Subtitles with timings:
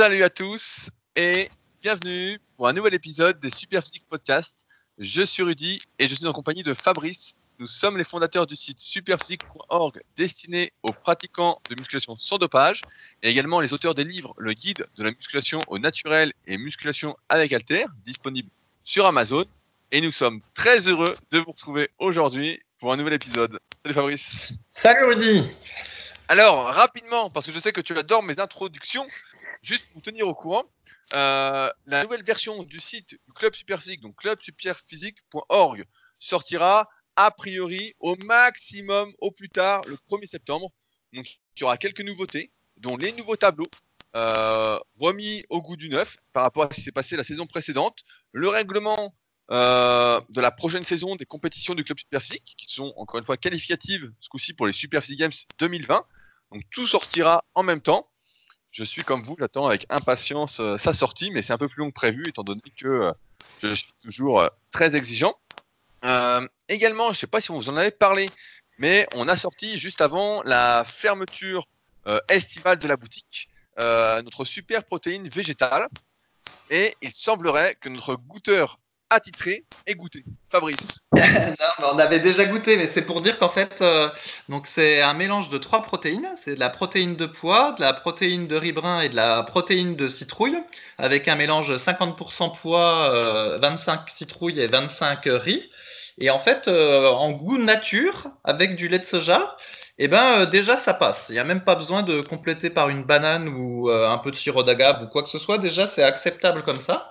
[0.00, 1.50] Salut à tous et
[1.82, 4.66] bienvenue pour un nouvel épisode des Superphysique Podcast.
[4.96, 7.38] Je suis Rudy et je suis en compagnie de Fabrice.
[7.58, 12.80] Nous sommes les fondateurs du site superphysique.org destiné aux pratiquants de musculation sans dopage
[13.22, 17.14] et également les auteurs des livres Le guide de la musculation au naturel et musculation
[17.28, 18.48] avec alter disponible
[18.84, 19.44] sur Amazon.
[19.92, 23.60] Et nous sommes très heureux de vous retrouver aujourd'hui pour un nouvel épisode.
[23.82, 24.50] Salut Fabrice.
[24.82, 25.42] Salut Rudy.
[26.30, 29.04] Alors, rapidement, parce que je sais que tu adores mes introductions,
[29.62, 30.64] juste pour tenir au courant,
[31.14, 35.84] euh, la nouvelle version du site du Club Superphysique, donc clubsuperphysique.org,
[36.18, 40.70] sortira a priori au maximum au plus tard le 1er septembre.
[41.12, 43.70] Donc, il y aura quelques nouveautés, dont les nouveaux tableaux
[44.16, 47.46] euh, remis au goût du neuf par rapport à ce qui s'est passé la saison
[47.46, 47.98] précédente,
[48.32, 49.14] le règlement
[49.50, 53.36] euh, de la prochaine saison des compétitions du Club Superphysique, qui sont encore une fois
[53.36, 56.04] qualificatives ce coup-ci pour les Superphysique Games 2020.
[56.52, 58.09] Donc tout sortira en même temps.
[58.70, 61.80] Je suis comme vous, j'attends avec impatience euh, sa sortie, mais c'est un peu plus
[61.80, 63.12] long que prévu, étant donné que euh,
[63.60, 65.34] je suis toujours euh, très exigeant.
[66.68, 68.30] également, je ne sais pas si on vous en avait parlé,
[68.78, 71.66] mais on a sorti juste avant la fermeture
[72.28, 73.50] estivale de la boutique
[74.24, 75.88] notre super protéine végétale.
[76.70, 78.78] Et il semblerait que notre goûteur
[79.10, 80.24] attitré et goûté.
[80.50, 81.00] Fabrice.
[81.12, 84.08] on avait déjà goûté, mais c'est pour dire qu'en fait, euh,
[84.48, 86.28] donc c'est un mélange de trois protéines.
[86.44, 89.42] C'est de la protéine de pois, de la protéine de riz brun et de la
[89.42, 90.58] protéine de citrouille,
[90.96, 95.68] avec un mélange 50% pois, 25 euh, citrouille et 25 riz.
[96.18, 99.56] Et en fait, euh, en goût nature, avec du lait de soja,
[99.98, 101.18] eh ben déjà ça passe.
[101.28, 104.36] Il n'y a même pas besoin de compléter par une banane ou un peu de
[104.36, 105.58] sirop d'agave ou quoi que ce soit.
[105.58, 107.08] Déjà, c'est acceptable comme ça.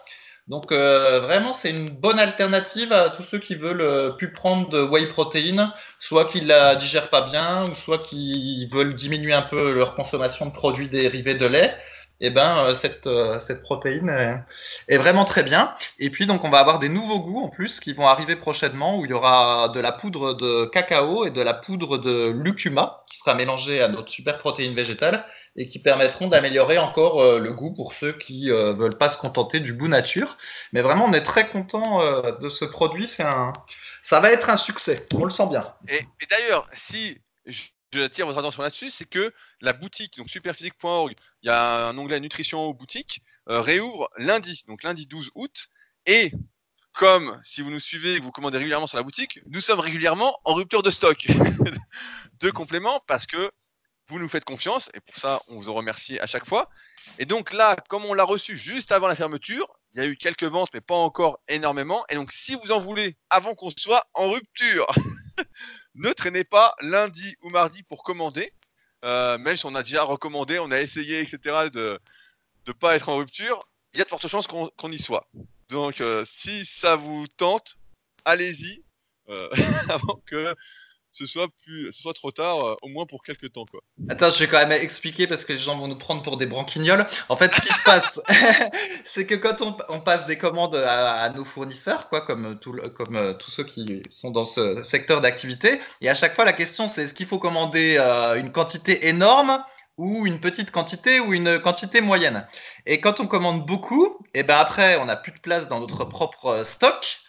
[0.49, 4.67] Donc euh, vraiment, c'est une bonne alternative à tous ceux qui veulent euh, plus prendre
[4.69, 9.43] de whey protéine, soit qu'ils la digèrent pas bien, ou soit qui veulent diminuer un
[9.43, 11.77] peu leur consommation de produits dérivés de lait.
[12.21, 13.07] Et eh ben euh, cette,
[13.41, 14.09] cette protéine
[14.87, 15.73] est, vraiment très bien.
[15.99, 18.99] Et puis donc on va avoir des nouveaux goûts en plus qui vont arriver prochainement
[18.99, 23.03] où il y aura de la poudre de cacao et de la poudre de lucuma
[23.09, 27.51] qui sera mélangée à notre super protéine végétale et qui permettront d'améliorer encore euh, le
[27.51, 30.37] goût pour ceux qui ne euh, veulent pas se contenter du goût nature.
[30.71, 33.09] Mais vraiment, on est très content euh, de ce produit.
[33.15, 33.53] C'est un,
[34.09, 35.05] ça va être un succès.
[35.13, 35.61] On le sent bien.
[35.87, 37.17] Et, d'ailleurs, si
[37.93, 41.97] je, attire votre attention là-dessus, c'est que la boutique, donc superphysique.org, il y a un
[41.97, 45.69] onglet nutrition aux boutiques, réouvre lundi, donc lundi 12 août.
[46.05, 46.31] Et
[46.93, 49.79] comme si vous nous suivez et que vous commandez régulièrement sur la boutique, nous sommes
[49.79, 51.27] régulièrement en rupture de stock
[52.39, 53.51] de compléments parce que
[54.07, 56.69] vous nous faites confiance et pour ça, on vous en remercie à chaque fois.
[57.19, 60.17] Et donc là, comme on l'a reçu juste avant la fermeture, il y a eu
[60.17, 62.03] quelques ventes, mais pas encore énormément.
[62.09, 64.87] Et donc, si vous en voulez avant qu'on soit en rupture,
[65.95, 68.53] ne traînez pas lundi ou mardi pour commander.
[69.05, 71.99] Euh, même si on a déjà recommandé, on a essayé, etc., de
[72.67, 75.27] ne pas être en rupture, il y a de fortes chances qu'on y soit.
[75.69, 77.77] Donc, euh, si ça vous tente,
[78.25, 78.83] allez-y
[79.29, 79.49] euh,
[79.89, 80.55] avant que
[81.11, 83.81] ce soit plus ce soit trop tard euh, au moins pour quelques temps quoi.
[84.09, 86.45] Attends, je vais quand même expliquer parce que les gens vont nous prendre pour des
[86.45, 87.07] branquignoles.
[87.29, 88.19] En fait, ce qui se passe,
[89.13, 93.33] c'est que quand on, passe des commandes à, nos fournisseurs, quoi, comme, tout, comme euh,
[93.33, 97.03] tous ceux qui sont dans ce secteur d'activité, et à chaque fois la question c'est
[97.03, 99.63] est-ce qu'il faut commander euh, une quantité énorme
[99.97, 102.47] ou une petite quantité ou une quantité moyenne?
[102.85, 106.05] Et quand on commande beaucoup, et ben après on n'a plus de place dans notre
[106.05, 107.19] propre stock.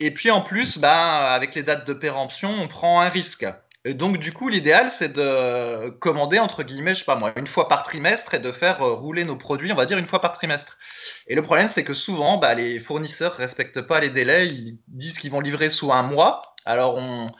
[0.00, 3.46] Et puis en plus, bah, avec les dates de péremption, on prend un risque.
[3.86, 7.46] Et donc du coup, l'idéal, c'est de commander, entre guillemets, je sais pas moi, une
[7.46, 10.22] fois par trimestre et de faire euh, rouler nos produits, on va dire, une fois
[10.22, 10.78] par trimestre.
[11.26, 15.18] Et le problème, c'est que souvent, bah, les fournisseurs respectent pas les délais, ils disent
[15.18, 16.54] qu'ils vont livrer sous un mois.
[16.64, 17.30] Alors on,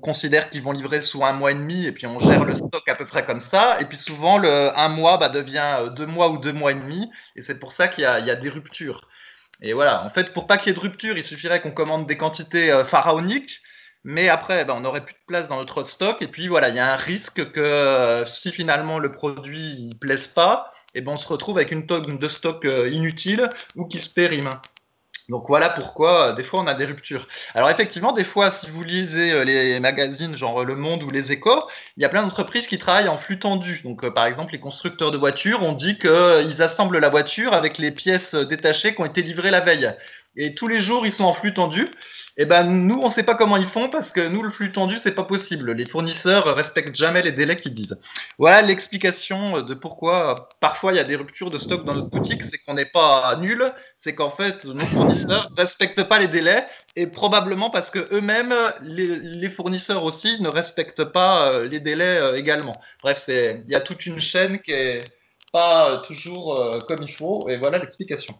[0.00, 2.88] considère qu'ils vont livrer sous un mois et demi et puis on gère le stock
[2.88, 3.78] à peu près comme ça.
[3.80, 7.10] Et puis souvent, le un mois bah, devient deux mois ou deux mois et demi.
[7.36, 9.06] Et c'est pour ça qu'il y, y a, des ruptures.
[9.62, 12.06] Et voilà, en fait, pour pas qu'il y ait de rupture, il suffirait qu'on commande
[12.06, 13.60] des quantités euh, pharaoniques,
[14.04, 16.22] mais après, ben, on n'aurait plus de place dans notre stock.
[16.22, 19.94] Et puis voilà, il y a un risque que euh, si finalement le produit ne
[19.94, 23.86] plaise pas, et ben, on se retrouve avec une tonne de stock euh, inutile ou
[23.86, 24.50] qui se périme.
[25.28, 27.28] Donc voilà pourquoi euh, des fois on a des ruptures.
[27.54, 31.30] Alors effectivement, des fois, si vous lisez euh, les magazines genre Le Monde ou Les
[31.30, 33.82] Échos, il y a plein d'entreprises qui travaillent en flux tendu.
[33.84, 37.76] Donc euh, par exemple, les constructeurs de voitures ont dit qu'ils assemblent la voiture avec
[37.76, 39.92] les pièces détachées qui ont été livrées la veille
[40.38, 41.82] et tous les jours ils sont en flux tendu.
[42.36, 44.70] Et eh ben nous on sait pas comment ils font parce que nous le flux
[44.70, 45.72] tendu c'est pas possible.
[45.72, 47.98] Les fournisseurs respectent jamais les délais qu'ils disent.
[48.38, 52.42] Voilà l'explication de pourquoi parfois il y a des ruptures de stock dans notre boutique,
[52.48, 56.64] c'est qu'on n'est pas nul, c'est qu'en fait nos fournisseurs respectent pas les délais
[56.94, 62.36] et probablement parce que eux-mêmes les, fournisseurs aussi ne respectent pas euh, les délais euh,
[62.36, 62.80] également.
[63.02, 65.04] Bref, c'est il y a toute une chaîne qui est
[65.52, 67.48] pas toujours comme il faut.
[67.48, 68.34] Et voilà l'explication.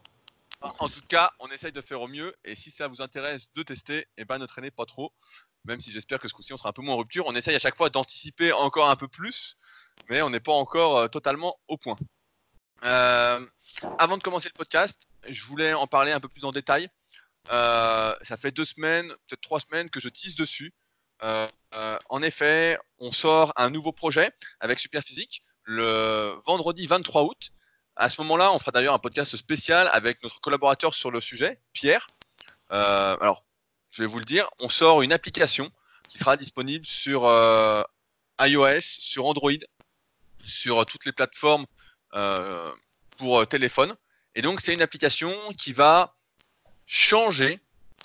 [0.60, 2.34] En tout cas, on essaye de faire au mieux.
[2.44, 5.12] Et si ça vous intéresse de tester, eh ben, ne traînez pas trop.
[5.64, 7.26] Même si j'espère que ce coup-ci, on sera un peu moins en rupture.
[7.26, 9.56] On essaye à chaque fois d'anticiper encore un peu plus.
[10.08, 11.96] Mais on n'est pas encore totalement au point.
[12.82, 16.90] avant de commencer le podcast, je voulais en parler un peu plus en détail.
[17.50, 20.72] Euh, ça fait deux semaines, peut-être trois semaines que je tease dessus.
[21.22, 27.50] Euh, euh, en effet, on sort un nouveau projet avec Superphysique le vendredi 23 août.
[28.00, 31.58] À ce moment-là, on fera d'ailleurs un podcast spécial avec notre collaborateur sur le sujet,
[31.72, 32.06] Pierre.
[32.70, 33.44] alors,
[33.90, 35.72] je vais vous le dire, on sort une application
[36.08, 37.22] qui sera disponible sur
[38.40, 39.50] iOS, sur Android,
[40.44, 41.66] sur toutes les plateformes
[43.16, 43.96] pour téléphone.
[44.36, 46.14] Et donc, c'est une application qui va
[46.86, 47.58] changer,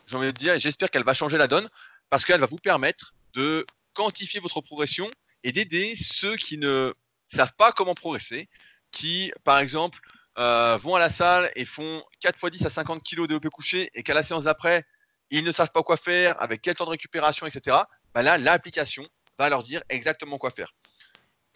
[0.07, 1.69] j'ai envie de dire, et j'espère qu'elle va changer la donne,
[2.09, 3.63] parce qu'elle va vous permettre de
[3.93, 5.11] quantifier votre progression
[5.43, 6.95] et d'aider ceux qui ne
[7.27, 8.49] savent pas comment progresser,
[8.93, 9.99] qui, par exemple,
[10.37, 13.89] euh, vont à la salle et font 4 x 10 à 50 kg de couché
[13.93, 14.85] et qu'à la séance d'après,
[15.29, 17.77] ils ne savent pas quoi faire, avec quel temps de récupération, etc.
[18.13, 19.05] Bah là, l'application
[19.37, 20.73] va leur dire exactement quoi faire.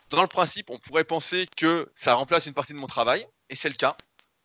[0.09, 3.55] Dans le principe, on pourrait penser que ça remplace une partie de mon travail, et
[3.55, 3.95] c'est le cas.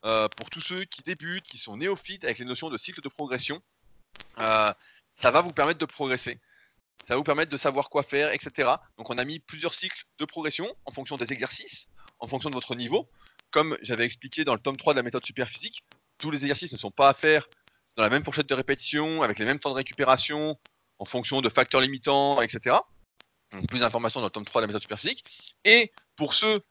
[0.05, 3.09] Euh, pour tous ceux qui débutent, qui sont néophytes avec les notions de cycle de
[3.09, 3.63] progression,
[4.39, 4.73] euh,
[5.17, 6.41] ça va vous permettre de progresser.
[7.05, 8.71] Ça va vous permettre de savoir quoi faire, etc.
[8.99, 11.89] Donc on a mis plusieurs cycles de progression en fonction des exercices,
[12.23, 13.11] en fonction de votre niveau.
[13.51, 15.85] Comme j'avais expliqué dans le tome 3 de la méthode superphysique,
[16.17, 17.47] tous les exercices ne sont pas à faire
[17.97, 20.59] dans la même fourchette de répétition, avec les mêmes temps de récupération,
[20.99, 22.77] en fonction de facteurs limitants, etc.
[23.69, 25.25] Plus d'informations dans le tome 3 de la méthode superphysique.
[25.65, 26.63] Et pour ceux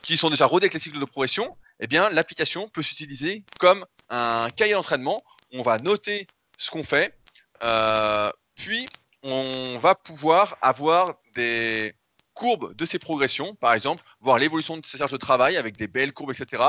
[0.00, 3.84] qui sont déjà rodés avec les cycles de progression, eh bien, l'application peut s'utiliser comme
[4.08, 5.22] un cahier d'entraînement.
[5.52, 6.26] On va noter
[6.56, 7.18] ce qu'on fait,
[7.62, 8.88] euh, puis
[9.22, 11.94] on va pouvoir avoir des
[12.34, 15.86] courbes de ses progressions, par exemple, voir l'évolution de ses charges de travail avec des
[15.86, 16.62] belles courbes, etc.,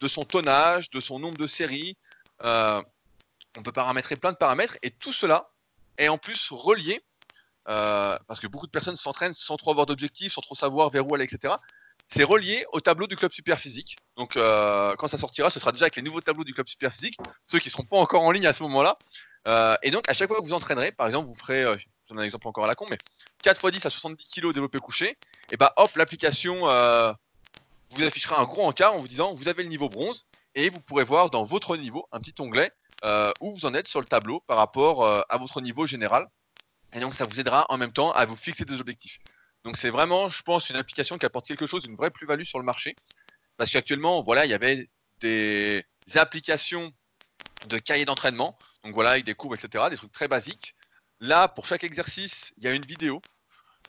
[0.00, 1.96] de son tonnage, de son nombre de séries.
[2.44, 2.82] Euh,
[3.56, 5.50] on peut paramétrer plein de paramètres et tout cela
[5.96, 7.02] est en plus relié,
[7.68, 11.06] euh, parce que beaucoup de personnes s'entraînent sans trop avoir d'objectifs, sans trop savoir vers
[11.06, 11.54] où aller, etc
[12.10, 13.98] c'est relié au tableau du club super physique.
[14.16, 16.90] Donc euh, quand ça sortira, ce sera déjà avec les nouveaux tableaux du club super
[16.90, 18.96] physique, ceux qui ne seront pas encore en ligne à ce moment-là.
[19.82, 21.66] Et donc à chaque fois que vous entraînerez, par exemple, vous ferez,
[22.10, 22.98] euh, j'en ai un exemple encore à la con, mais
[23.42, 25.16] 4 x 10 à 70 kg développé couché,
[25.50, 26.60] et bah hop, l'application
[27.90, 30.80] vous affichera un gros encart en vous disant vous avez le niveau bronze, et vous
[30.80, 32.72] pourrez voir dans votre niveau un petit onglet
[33.40, 36.28] où vous en êtes sur le tableau par rapport à votre niveau général.
[36.92, 39.18] Et donc ça vous aidera en même temps à vous fixer des objectifs.
[39.64, 42.58] Donc c'est vraiment, je pense, une application qui apporte quelque chose, une vraie plus-value sur
[42.58, 42.96] le marché.
[43.56, 44.88] Parce qu'actuellement, voilà, il y avait
[45.20, 45.84] des
[46.14, 46.92] applications
[47.66, 48.56] de cahiers d'entraînement.
[48.84, 50.74] Donc voilà, avec des courbes, etc., des trucs très basiques.
[51.20, 53.20] Là, pour chaque exercice, il y a une vidéo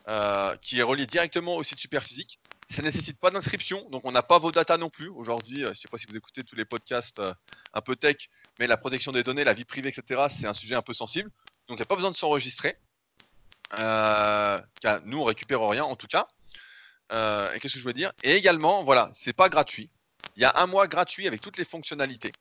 [0.08, 2.40] euh, qui est reliée directement au site Superphysique.
[2.70, 5.10] Ça ne nécessite pas d'inscription, donc on n'a pas vos datas non plus.
[5.10, 7.34] Aujourd'hui, euh, je ne sais pas si vous écoutez tous les podcasts euh,
[7.74, 8.30] un peu tech,
[8.60, 11.30] mais la protection des données, la vie privée, etc., c'est un sujet un peu sensible.
[11.68, 12.78] Donc il n'y a pas besoin de s'enregistrer.
[13.78, 14.60] Euh,
[15.06, 16.28] nous, on récupère rien en tout cas.
[17.12, 18.12] Et qu'est-ce que je veux dire?
[18.24, 19.90] Et également, voilà, c'est pas gratuit.
[20.36, 22.31] Il y a un mois gratuit avec toutes les fonctionnalités.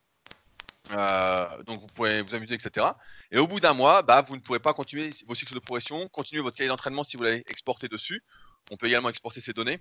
[0.90, 2.86] Euh, donc vous pouvez vous amuser, etc.
[3.30, 6.08] Et au bout d'un mois, bah, vous ne pourrez pas continuer vos cycles de progression,
[6.08, 8.22] continuer votre cahier d'entraînement si vous l'avez exporté dessus.
[8.70, 9.78] On peut également exporter ces données.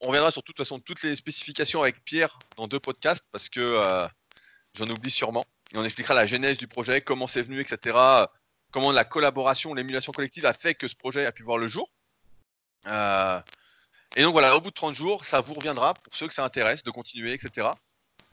[0.00, 4.08] On reviendra sur toute façon toutes les spécifications avec Pierre dans deux podcasts parce que
[4.74, 5.44] j'en oublie sûrement.
[5.72, 8.26] Et on expliquera la genèse du projet, comment c'est venu, etc
[8.72, 11.88] comment la collaboration, l'émulation collective a fait que ce projet a pu voir le jour.
[12.86, 13.40] Euh,
[14.16, 16.44] et donc voilà, au bout de 30 jours, ça vous reviendra pour ceux que ça
[16.44, 17.68] intéresse de continuer, etc.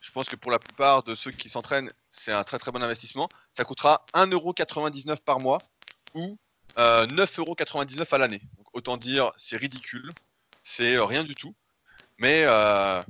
[0.00, 2.82] Je pense que pour la plupart de ceux qui s'entraînent, c'est un très très bon
[2.82, 3.28] investissement.
[3.56, 5.60] Ça coûtera 1,99€ par mois
[6.14, 6.38] ou
[6.78, 8.42] euh, 9,99€ à l'année.
[8.72, 10.12] Autant dire, c'est ridicule,
[10.62, 11.54] c'est euh, rien du tout.
[12.18, 13.02] Mais euh,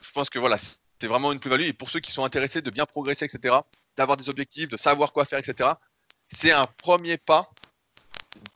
[0.00, 1.62] je pense que voilà, c'est vraiment une plus-value.
[1.62, 3.56] Et pour ceux qui sont intéressés de bien progresser, etc.,
[3.96, 5.70] d'avoir des objectifs, de savoir quoi faire, etc.,
[6.30, 7.50] c'est un premier pas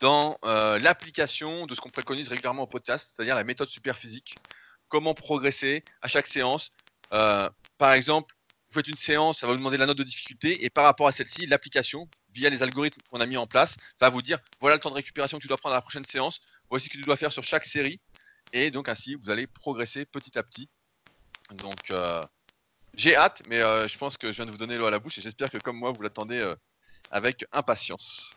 [0.00, 4.36] dans euh, l'application de ce qu'on préconise régulièrement au podcast, c'est-à-dire la méthode super physique.
[4.88, 6.70] Comment progresser à chaque séance.
[7.12, 8.34] Euh, par exemple,
[8.70, 11.06] vous faites une séance, ça va vous demander la note de difficulté, et par rapport
[11.06, 14.76] à celle-ci, l'application, via les algorithmes qu'on a mis en place, va vous dire voilà
[14.76, 16.40] le temps de récupération que tu dois prendre à la prochaine séance,
[16.70, 18.00] voici ce que tu dois faire sur chaque série,
[18.52, 20.68] et donc ainsi, vous allez progresser petit à petit.
[21.50, 22.24] Donc, euh,
[22.94, 25.18] j'ai hâte, mais je pense que je viens de vous donner l'eau à la bouche,
[25.18, 26.54] et j'espère que comme moi, vous l'attendez
[27.10, 28.34] avec impatience.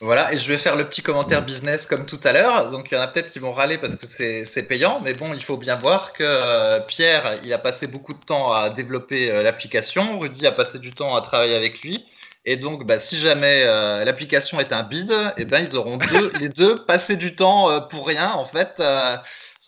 [0.00, 2.70] Voilà, et je vais faire le petit commentaire business comme tout à l'heure.
[2.70, 5.32] Donc, il y en a peut-être qui vont râler parce que c'est payant, mais bon,
[5.32, 9.30] il faut bien voir que euh, Pierre, il a passé beaucoup de temps à développer
[9.30, 10.18] euh, l'application.
[10.18, 12.04] Rudy a passé du temps à travailler avec lui.
[12.44, 16.30] Et donc, bah, si jamais euh, l'application est un bide, eh ben, ils auront deux,
[16.40, 18.82] les deux passé du temps pour rien, en fait.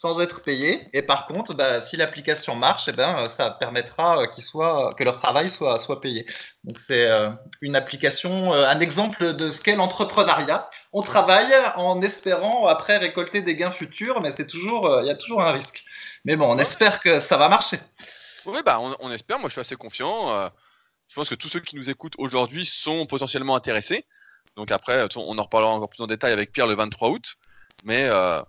[0.00, 0.88] Sans être payés.
[0.92, 5.16] Et par contre, bah, si l'application marche, eh ben, ça permettra qu'ils soient, que leur
[5.16, 6.26] travail soit, soit payé.
[6.64, 7.08] Donc c'est
[7.60, 10.70] une application, un exemple de ce qu'est l'entrepreneuriat.
[10.92, 15.16] On travaille en espérant après récolter des gains futurs, mais c'est toujours, il y a
[15.16, 15.84] toujours un risque.
[16.24, 17.80] Mais bon, on espère que ça va marcher.
[18.48, 19.38] Oui, bah, on, espère.
[19.38, 20.30] Moi, je suis assez confiant.
[20.30, 20.48] Euh,
[21.08, 24.06] je pense que tous ceux qui nous écoutent aujourd'hui sont potentiellement intéressés.
[24.56, 27.36] Donc après, on en reparlera encore plus en détail avec Pierre le 23 août.
[27.84, 28.40] Mais euh,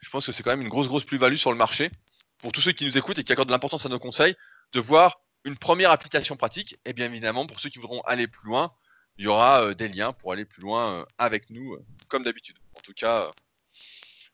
[0.00, 1.90] je pense que c'est quand même une grosse, grosse plus-value sur le marché
[2.38, 4.36] pour tous ceux qui nous écoutent et qui accordent de l'importance à nos conseils
[4.72, 6.78] de voir une première application pratique.
[6.84, 8.72] Et bien évidemment, pour ceux qui voudront aller plus loin,
[9.18, 11.76] il y aura euh, des liens pour aller plus loin avec nous,
[12.08, 12.56] comme d'habitude.
[12.74, 13.30] En tout cas,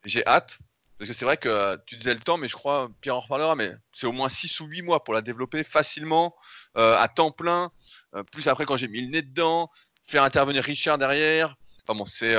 [0.04, 0.59] j'ai hâte.
[0.99, 3.21] Parce que c'est vrai que euh, tu disais le temps, mais je crois, Pierre en
[3.21, 6.37] reparlera, mais c'est au moins 6 ou 8 mois pour la développer facilement,
[6.76, 7.73] euh, à temps plein.
[8.14, 9.69] Euh, plus après, quand j'ai mis le nez dedans,
[10.07, 11.57] faire intervenir Richard derrière.
[11.83, 12.37] Enfin bon, c'est.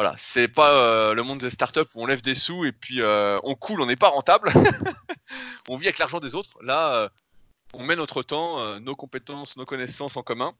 [0.00, 3.54] Voilà, c'est pas le monde des startups où on lève des sous et puis on
[3.54, 4.50] coule, on n'est pas rentable.
[5.68, 6.56] on vit avec l'argent des autres.
[6.62, 7.10] Là,
[7.74, 10.54] on met notre temps, nos compétences, nos connaissances en commun.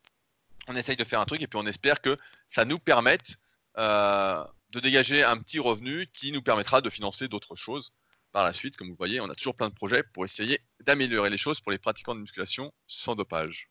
[0.69, 2.19] On essaye de faire un truc et puis on espère que
[2.51, 3.39] ça nous permette
[3.79, 7.95] de dégager un petit revenu qui nous permettra de financer d'autres choses
[8.33, 8.77] par la suite.
[8.77, 11.73] Comme vous voyez, on a toujours plein de projets pour essayer d'améliorer les choses pour
[11.73, 13.71] les pratiquants de musculation sans dopage.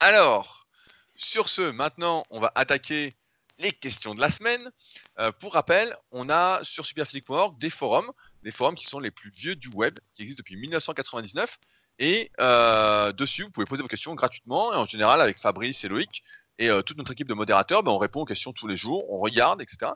[0.00, 0.66] Alors,
[1.14, 3.16] sur ce, maintenant, on va attaquer
[3.60, 4.70] les questions de la semaine.
[5.18, 8.10] Euh, pour rappel, on a sur superphysique.org des forums,
[8.42, 11.58] des forums qui sont les plus vieux du web, qui existent depuis 1999.
[11.98, 15.88] Et euh, dessus, vous pouvez poser vos questions gratuitement, et en général avec Fabrice et
[15.88, 16.24] Loïc.
[16.58, 19.10] Et euh, toute notre équipe de modérateurs, ben, on répond aux questions tous les jours,
[19.10, 19.92] on regarde, etc.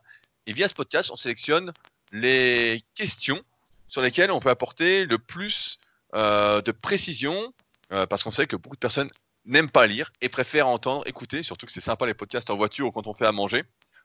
[0.46, 1.72] Et via ce podcast, on sélectionne
[2.12, 3.42] les questions
[3.88, 5.78] sur lesquelles on peut apporter le plus
[6.12, 7.52] de précision,
[7.88, 9.10] parce qu'on sait que beaucoup de personnes
[9.44, 12.86] n'aiment pas lire et préfèrent entendre, écouter, surtout que c'est sympa les podcasts en voiture
[12.86, 13.64] ou quand on fait à manger,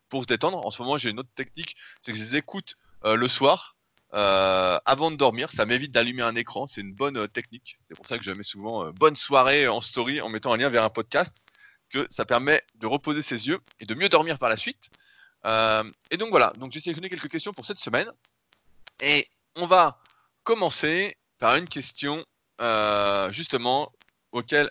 [0.10, 0.65] pour se détendre.
[0.65, 3.75] En ce moment, j'ai une autre technique, c'est que je les écoute le soir,
[4.12, 6.67] avant de dormir, ça m'évite d'allumer un écran.
[6.67, 7.77] C'est une bonne technique.
[7.86, 10.69] C'est pour ça que je mets souvent bonne soirée en story en mettant un lien
[10.69, 11.43] vers un podcast
[11.89, 14.89] que ça permet de reposer ses yeux et de mieux dormir par la suite.
[15.46, 18.10] Euh, et donc voilà, donc j'ai sélectionné quelques questions pour cette semaine.
[19.01, 20.00] Et on va
[20.43, 22.25] commencer par une question
[22.62, 23.91] euh, justement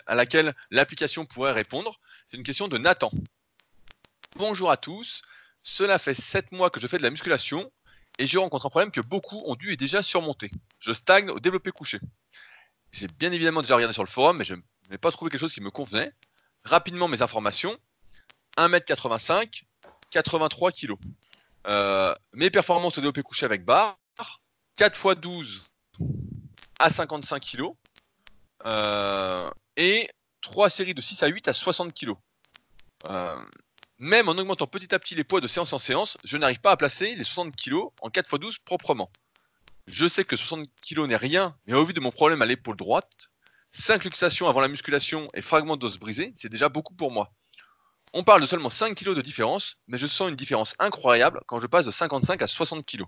[0.07, 1.99] à laquelle l'application pourrait répondre.
[2.29, 3.11] C'est une question de Nathan.
[4.35, 5.21] Bonjour à tous,
[5.63, 7.71] cela fait 7 mois que je fais de la musculation
[8.17, 10.51] et je rencontre un problème que beaucoup ont dû et déjà surmonter.
[10.79, 11.99] Je stagne au développé couché.
[12.91, 14.55] J'ai bien évidemment déjà regardé sur le forum, mais je
[14.89, 16.11] n'ai pas trouvé quelque chose qui me convenait
[16.63, 17.77] rapidement mes informations.
[18.57, 19.63] 1m85,
[20.11, 20.95] 83 kg.
[22.33, 23.97] mes performances au développé couché avec barre,
[24.75, 25.63] 4 x 12
[26.79, 27.71] à 55 kg.
[28.65, 30.09] Et
[30.41, 32.13] 3 séries de 6 à 8 à 60 kg.
[33.97, 36.71] même en augmentant petit à petit les poids de séance en séance, je n'arrive pas
[36.71, 39.11] à placer les 60 kg en 4 x 12 proprement.
[39.87, 42.77] Je sais que 60 kg n'est rien, mais au vu de mon problème à l'épaule
[42.77, 43.29] droite,
[43.71, 47.31] 5 luxations avant la musculation et fragments d'os brisés, c'est déjà beaucoup pour moi.
[48.13, 51.59] On parle de seulement 5 kg de différence, mais je sens une différence incroyable quand
[51.59, 53.03] je passe de 55 à 60 kg.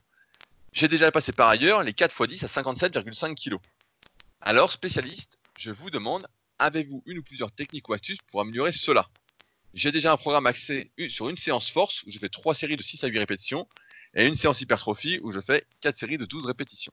[0.74, 3.58] J'ai déjà passé par ailleurs les 4 x 10 à 57,5 kg.
[4.42, 6.26] Alors, spécialiste, je vous demande,
[6.58, 9.08] avez-vous une ou plusieurs techniques ou astuces pour améliorer cela?
[9.76, 12.82] J'ai déjà un programme axé sur une séance force où je fais 3 séries de
[12.82, 13.68] 6 à 8 répétitions
[14.16, 16.92] et une séance hypertrophie où je fais 4 séries de 12 répétitions.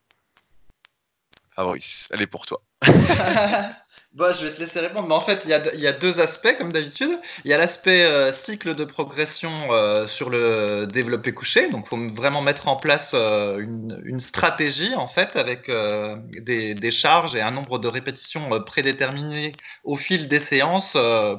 [1.56, 2.62] Fabrice, elle est pour toi.
[4.14, 5.06] Bah, je vais te laisser répondre.
[5.06, 7.10] Mais en fait, il y a, deux aspects, comme d'habitude.
[7.44, 11.68] Il y a l'aspect euh, cycle de progression euh, sur le développé couché.
[11.68, 17.36] Donc, il faut vraiment mettre en place euh, une, stratégie, en fait, avec des, charges
[17.36, 19.52] et un nombre de répétitions prédéterminées
[19.84, 20.96] au fil des séances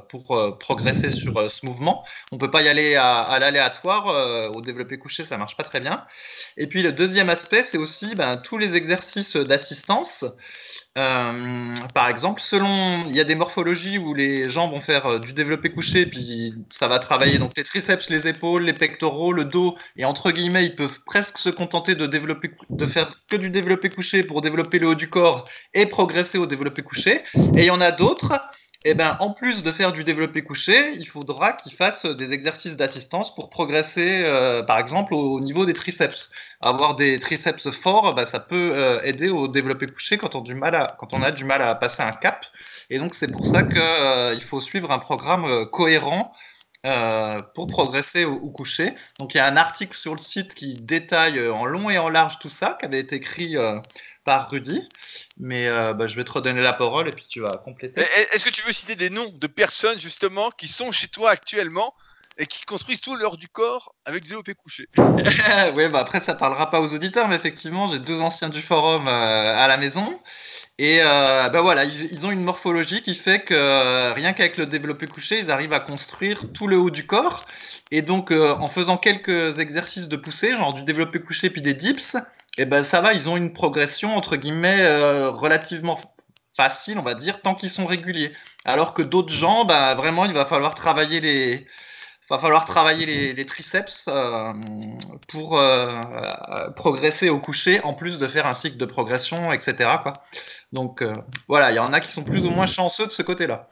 [0.10, 2.05] pour progresser sur ce mouvement.
[2.31, 4.53] On ne peut pas y aller à, l'aléatoire.
[4.55, 6.05] au développé couché, ça marche pas très bien.
[6.55, 10.24] Et puis, le deuxième aspect, c'est aussi ben, tous les exercices d'assistance.
[11.00, 15.20] Euh, par exemple, selon, il y a des morphologies où les gens vont faire euh,
[15.20, 19.46] du développé couché, puis ça va travailler donc les triceps, les épaules, les pectoraux, le
[19.46, 24.24] dos, et entre guillemets, ils peuvent presque se contenter de faire que du développé couché
[24.24, 27.24] pour développer le haut du corps et progresser au développé couché.
[27.56, 28.34] Et il y en a d'autres
[28.86, 32.77] eh ben, en plus de faire du développé couché, il faudra qu'il fasse des exercices
[32.77, 36.29] d'assistance pour progresser, euh, par exemple, au niveau des triceps.
[36.62, 41.31] Avoir des triceps forts, ben, ça peut euh, aider au développé couché quand on, a
[41.31, 42.45] du mal à passer un cap.
[42.89, 46.33] Et donc, c'est pour ça qu'il euh, faut suivre un programme cohérent
[47.55, 48.93] pour progresser au, coucher.
[49.19, 52.07] Donc il y a un article sur le site qui détaille en long et en
[52.07, 53.57] large tout ça, qui avait été écrit
[54.29, 54.79] par Rudy.
[55.39, 58.00] Mais euh, bah, je vais te redonner la parole et puis tu vas compléter.
[58.31, 61.95] Est-ce que tu veux citer des noms de personnes justement qui sont chez toi actuellement
[62.39, 64.88] et qui construisent tout leur du corps avec du développé couché.
[64.98, 69.07] oui, bah après ça parlera pas aux auditeurs, mais effectivement j'ai deux anciens du forum
[69.07, 70.19] euh, à la maison
[70.77, 74.65] et euh, bah voilà, ils, ont une morphologie qui fait que euh, rien qu'avec le
[74.65, 77.45] développé couché, ils arrivent à construire tout le haut du corps.
[77.91, 82.15] Et donc en faisant quelques exercices de poussée, genre du développé couché puis des dips,
[82.59, 84.85] et ben ça va, ils ont une progression entre guillemets
[85.27, 85.99] relativement
[86.55, 88.33] facile, on va dire, tant qu'ils sont réguliers.
[88.65, 91.65] Alors que d'autres gens, bah, vraiment, il va falloir travailler les,
[92.29, 94.53] va falloir travailler les, triceps euh,
[95.29, 99.97] pour euh, progresser au coucher, en plus de faire un cycle de progression, etc.
[100.03, 100.13] Quoi.
[100.71, 101.13] Donc euh,
[101.47, 103.67] voilà, il y en a qui sont plus ou moins chanceux de ce côté-là.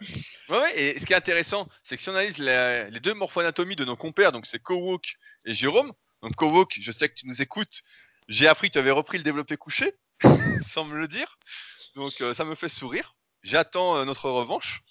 [0.50, 3.86] Ouais, et ce qui est intéressant, c'est que si on analyse les, deux morpho-anatomies de
[3.86, 5.94] nos compères, donc c'est Kowok et Jérôme.
[6.24, 7.84] Donc Kowok, je sais que tu nous écoutes,
[8.28, 9.94] j'ai appris que tu avais repris le développé couché,
[10.62, 11.38] sans me le dire.
[11.96, 13.16] Donc ça me fait sourire.
[13.44, 14.84] J'attends notre revanche.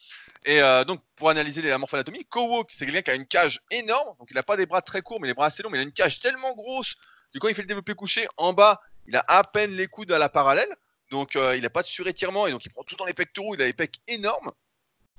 [0.46, 4.16] Et euh, donc, pour analyser les morpho-anatomie, Kowok, c'est quelqu'un qui a une cage énorme.
[4.18, 5.70] Donc, il n'a pas des bras très courts, mais les bras assez longs.
[5.70, 6.94] Mais il a une cage tellement grosse
[7.34, 10.12] que quand il fait le développé couché, en bas, il a à peine les coudes
[10.12, 10.72] à la parallèle.
[11.10, 12.46] Donc, euh, il n'a pas de surétirement.
[12.46, 13.56] Et donc, il prend tout dans les pectoraux.
[13.56, 14.52] Il a les pecs énormes.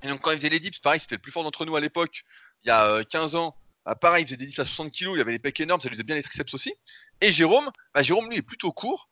[0.02, 1.82] Et donc, quand il faisait les dips, pareil, c'était le plus fort d'entre nous à
[1.82, 2.24] l'époque,
[2.64, 3.56] il y a 15 euh, ans.
[3.88, 5.14] Bah, pareil, il faisait des dips à 60 kg.
[5.16, 5.80] Il avait les pecs énormes.
[5.80, 6.74] Ça lui faisait bien les triceps aussi.
[7.22, 9.08] Et Jérôme, bah, Jérôme, lui, est plutôt court.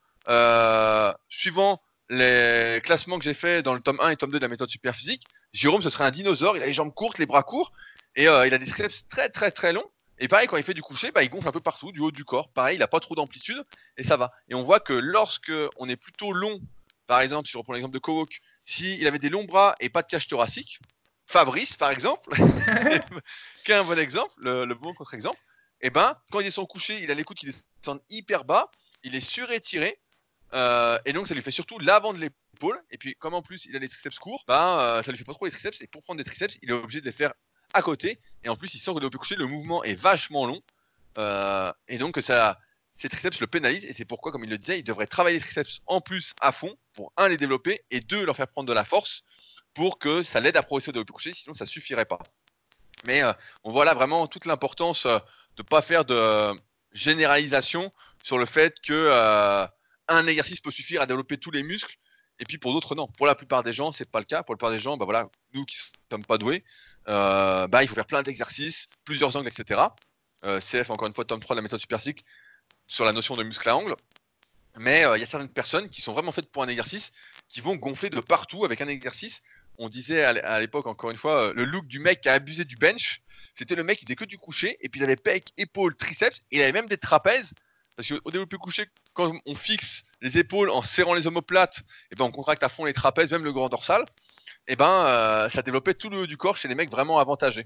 [1.30, 4.50] suivant les classements que j'ai fait dans le tome 1 et tome 2 de la
[4.50, 6.58] méthode super physique, Jérôme, ce serait un dinosaure.
[6.58, 7.72] Il a les jambes courtes, les bras courts,
[8.16, 9.90] et euh, il a des triceps très très très longs.
[10.20, 12.12] Et pareil, quand il fait du coucher, bah, il gonfle un peu partout, du haut
[12.12, 12.50] du corps.
[12.50, 13.64] Pareil, il n'a pas trop d'amplitude,
[13.98, 14.34] et ça va.
[14.50, 16.60] Et on voit que lorsque on est plutôt long,
[17.08, 20.02] par exemple, si je reprends l'exemple de Kowok, s'il avait des longs bras et pas
[20.02, 20.80] de cage thoracique,
[21.26, 22.30] Fabrice, par exemple,
[23.66, 25.40] qui est un bon exemple, le, bon contre-exemple,
[25.82, 28.70] eh ben, quand il est son coucher, il a les coudes qui descendent hyper bas,
[29.04, 30.00] il est surétiré,
[30.54, 32.82] euh, et donc ça lui fait surtout l'avant de l'épaule.
[32.92, 35.24] Et puis comme en plus il a les triceps courts, ben, euh, ça lui fait
[35.24, 35.82] pas trop les triceps.
[35.82, 37.34] Et pour prendre des triceps, il est obligé de les faire
[37.74, 38.20] à côté.
[38.44, 40.62] Et en plus il sent que le coucher, le mouvement est vachement long.
[41.18, 42.60] Euh, et donc ça,
[42.96, 43.86] ses triceps le pénalisent.
[43.86, 46.52] Et c'est pourquoi, comme il le disait, il devrait travailler les triceps en plus à
[46.52, 49.24] fond pour un les développer et deux leur faire prendre de la force
[49.76, 51.34] pour que ça l'aide à progresser développé couché.
[51.36, 52.20] Sinon ça suffirait pas.
[53.04, 53.22] Mais
[53.64, 55.22] on voit là vraiment toute l'importance de
[55.60, 56.52] ne pas faire de
[56.92, 59.70] généralisation sur le fait que
[60.08, 61.96] un exercice peut suffire à développer tous les muscles.
[62.40, 63.08] Et puis pour d'autres, non.
[63.08, 64.44] Pour la plupart des gens, c'est pas le cas.
[64.44, 65.78] Pour la plupart des gens, bah voilà, nous qui
[66.12, 66.64] sommes pas doués,
[67.08, 69.82] euh, bah il faut faire plein d'exercices, plusieurs angles, etc.
[70.44, 72.26] Euh, CF, encore une fois, tome 3 de la méthode superphysique
[72.88, 73.96] sur la notion de muscle à angle.
[74.78, 77.12] Mais euh, il y a certaines personnes qui sont vraiment faites pour un exercice,
[77.48, 79.42] qui vont gonfler de partout avec un exercice.
[79.78, 82.78] On disait à l'époque, encore une fois, le look du mec qui a abusé du
[82.78, 83.22] bench,
[83.54, 86.42] c'était le mec qui faisait que du coucher, et puis il avait pec, épaules, triceps,
[86.52, 87.54] et il avait même des trapèzes
[87.96, 92.26] parce qu'au développé couché, quand on fixe les épaules en serrant les omoplates, et ben
[92.26, 94.06] on contracte à fond les trapèzes, même le grand dorsal,
[94.68, 97.64] et ben euh, ça développait tout le haut du corps chez les mecs vraiment avantagés.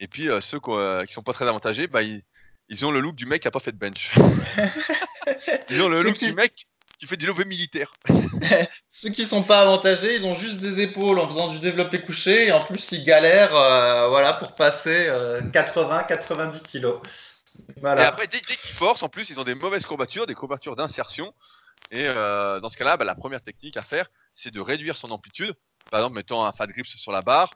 [0.00, 3.26] Et puis euh, ceux qui, sont pas très avantagés, bah, ils, ont le look du
[3.26, 4.14] mec qui a pas fait de bench.
[5.70, 6.66] ils ont le look du mec
[7.04, 7.94] qui fait du développé militaire.
[8.90, 12.48] ceux qui sont pas avantagés, ils ont juste des épaules en faisant du développé couché
[12.48, 15.08] et en plus ils galèrent euh, voilà, pour passer
[15.52, 17.00] 80-90 kilos.
[17.82, 21.32] Et après, dès, qu'ils forcent, en plus, ils ont des mauvaises courbatures, des courbatures d'insertion.
[21.90, 25.10] Et euh, dans ce cas-là, bah, la première technique à faire, c'est de réduire son
[25.10, 25.54] amplitude.
[25.90, 27.54] Par exemple, mettant un fat grips sur la barre,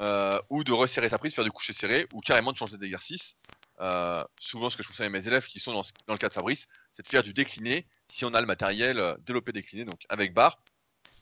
[0.00, 3.36] euh, ou de resserrer sa prise, faire du coucher serré, ou carrément de changer d'exercice.
[3.80, 6.28] Euh, souvent, ce que je conseille à mes élèves qui sont dans, dans le cas
[6.28, 10.00] de Fabrice, c'est de faire du décliné si on a le matériel développé décliné, donc
[10.08, 10.60] avec barre,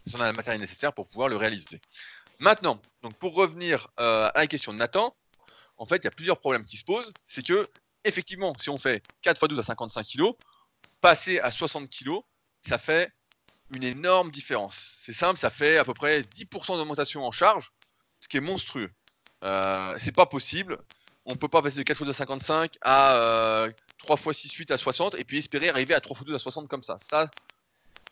[0.06, 1.80] si on a le matériel nécessaire pour pouvoir le réaliser.
[2.38, 5.16] Maintenant, donc pour revenir à la question de Nathan,
[5.78, 7.12] en fait, il y a plusieurs problèmes qui se posent.
[7.28, 7.68] C'est que
[8.04, 10.32] effectivement, si on fait 4 x 12 à 55 kg,
[11.00, 12.20] passer à 60 kg,
[12.62, 13.12] ça fait
[13.70, 14.96] une énorme différence.
[15.02, 17.72] C'est simple, ça fait à peu près 10% d'augmentation en charge,
[18.20, 18.90] ce qui est monstrueux.
[19.44, 20.78] Euh, c'est pas possible.
[21.24, 23.66] On ne peut pas passer de 4 x 12 à 55 à
[23.98, 26.38] 3 x 6 8 à 60 et puis espérer arriver à 3 x 12 à
[26.38, 26.96] 60 comme ça.
[26.98, 27.30] Ça,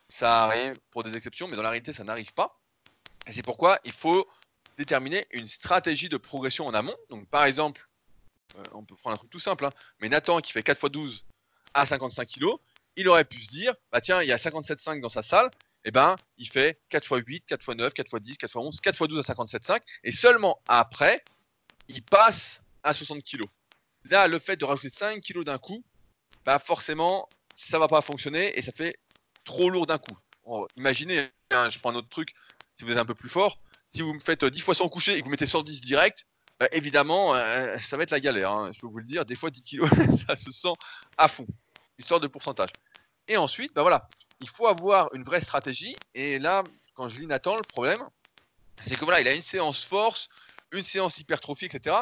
[0.09, 2.59] ça arrive pour des exceptions, mais dans la réalité, ça n'arrive pas.
[3.27, 4.29] Et c'est pourquoi il faut
[4.77, 6.97] déterminer une stratégie de progression en amont.
[7.11, 7.89] Donc, par exemple,
[8.59, 9.73] euh, on peut prendre un truc tout simple, hein.
[10.01, 11.25] mais Nathan qui fait 4 x 12
[11.75, 12.47] à 55 kg,
[12.97, 15.47] il aurait pu se dire, bah tiens, il y a 57,5 dans sa salle,
[15.85, 18.51] et eh ben il fait 4 x 8, 4 x 9, 4 x 10, 4
[18.51, 21.25] x 11, 4 x 12 à 57,5, et seulement après,
[21.89, 23.45] il passe à 60 kg.
[24.11, 25.85] Là, le fait de rajouter 5 kg d'un coup,
[26.45, 28.97] bah forcément, ça va pas fonctionner et ça fait
[29.45, 30.17] trop lourd d'un coup.
[30.77, 32.35] imaginez, hein, je prends un autre truc,
[32.77, 33.59] si vous êtes un peu plus fort,
[33.95, 36.27] si vous me faites 10 fois sans coucher et que vous mettez 110 direct,
[36.61, 38.51] bah, évidemment, euh, ça va être la galère.
[38.51, 39.25] Hein, je peux vous le dire.
[39.25, 39.91] Des fois, 10 kilos,
[40.27, 40.73] ça se sent
[41.17, 41.47] à fond.
[41.99, 42.71] Histoire de pourcentage.
[43.29, 44.09] Et ensuite, bah voilà,
[44.41, 45.97] il faut avoir une vraie stratégie.
[46.15, 46.65] Et là,
[46.95, 48.03] quand je lis Nathan, le problème,
[48.87, 50.29] c'est que voilà, il a une séance force,
[50.73, 51.97] une séance hypertrophie, etc.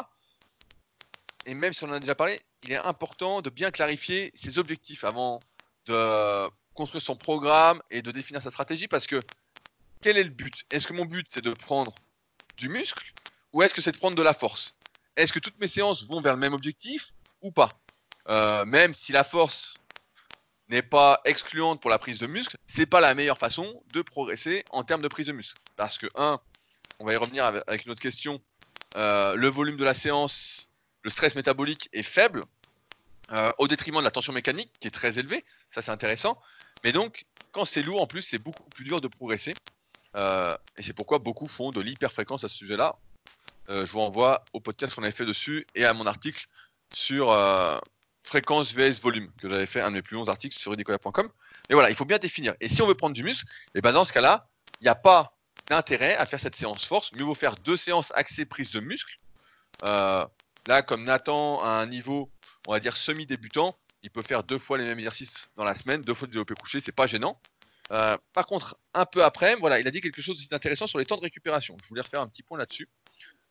[1.45, 4.57] et même si on en a déjà parlé, il est important de bien clarifier ses
[4.57, 5.39] objectifs avant
[5.85, 9.21] de construire son programme et de définir sa stratégie parce que
[10.01, 10.65] quel est le but?
[10.71, 11.93] Est-ce que mon but c'est de prendre
[12.57, 13.13] du muscle
[13.51, 14.73] ou est-ce que c'est de prendre de la force?
[15.15, 17.71] Est-ce que toutes mes séances vont vers le même objectif ou pas?
[18.29, 19.75] Euh, Même si la force
[20.69, 24.65] n'est pas excluante pour la prise de muscle, c'est pas la meilleure façon de progresser
[24.71, 25.59] en termes de prise de muscle.
[25.75, 26.39] Parce que, un,
[26.99, 28.41] on va y revenir avec une autre question,
[28.95, 30.69] euh, le volume de la séance,
[31.03, 32.45] le stress métabolique est faible,
[33.31, 36.39] euh, au détriment de la tension mécanique qui est très élevée, ça c'est intéressant.
[36.83, 39.53] Mais donc, quand c'est lourd, en plus, c'est beaucoup plus dur de progresser.
[40.15, 42.95] Euh, et c'est pourquoi beaucoup font de l'hyperfréquence à ce sujet-là.
[43.69, 46.47] je vous renvoie au podcast qu'on avait fait dessus et à mon article
[46.93, 47.31] sur
[48.23, 51.29] fréquence vs volume, que j'avais fait un de mes plus longs articles sur rudicola.com.
[51.69, 52.55] Mais voilà, il faut bien définir.
[52.59, 54.47] Et si on veut prendre du muscle, et eh ben dans ce cas-là,
[54.81, 55.35] il n'y a pas
[55.67, 57.11] d'intérêt à faire cette séance force.
[57.13, 59.19] Mieux vaut faire deux séances axées prise de muscle.
[59.83, 60.25] Euh,
[60.67, 62.31] là, comme Nathan a un niveau,
[62.67, 66.01] on va dire semi-débutant, il peut faire deux fois les mêmes exercices dans la semaine,
[66.01, 67.39] deux fois du développé couché, c'est pas gênant.
[67.91, 71.05] Euh, par contre, un peu après, voilà, il a dit quelque chose d'intéressant sur les
[71.05, 71.77] temps de récupération.
[71.81, 72.89] Je voulais refaire un petit point là-dessus.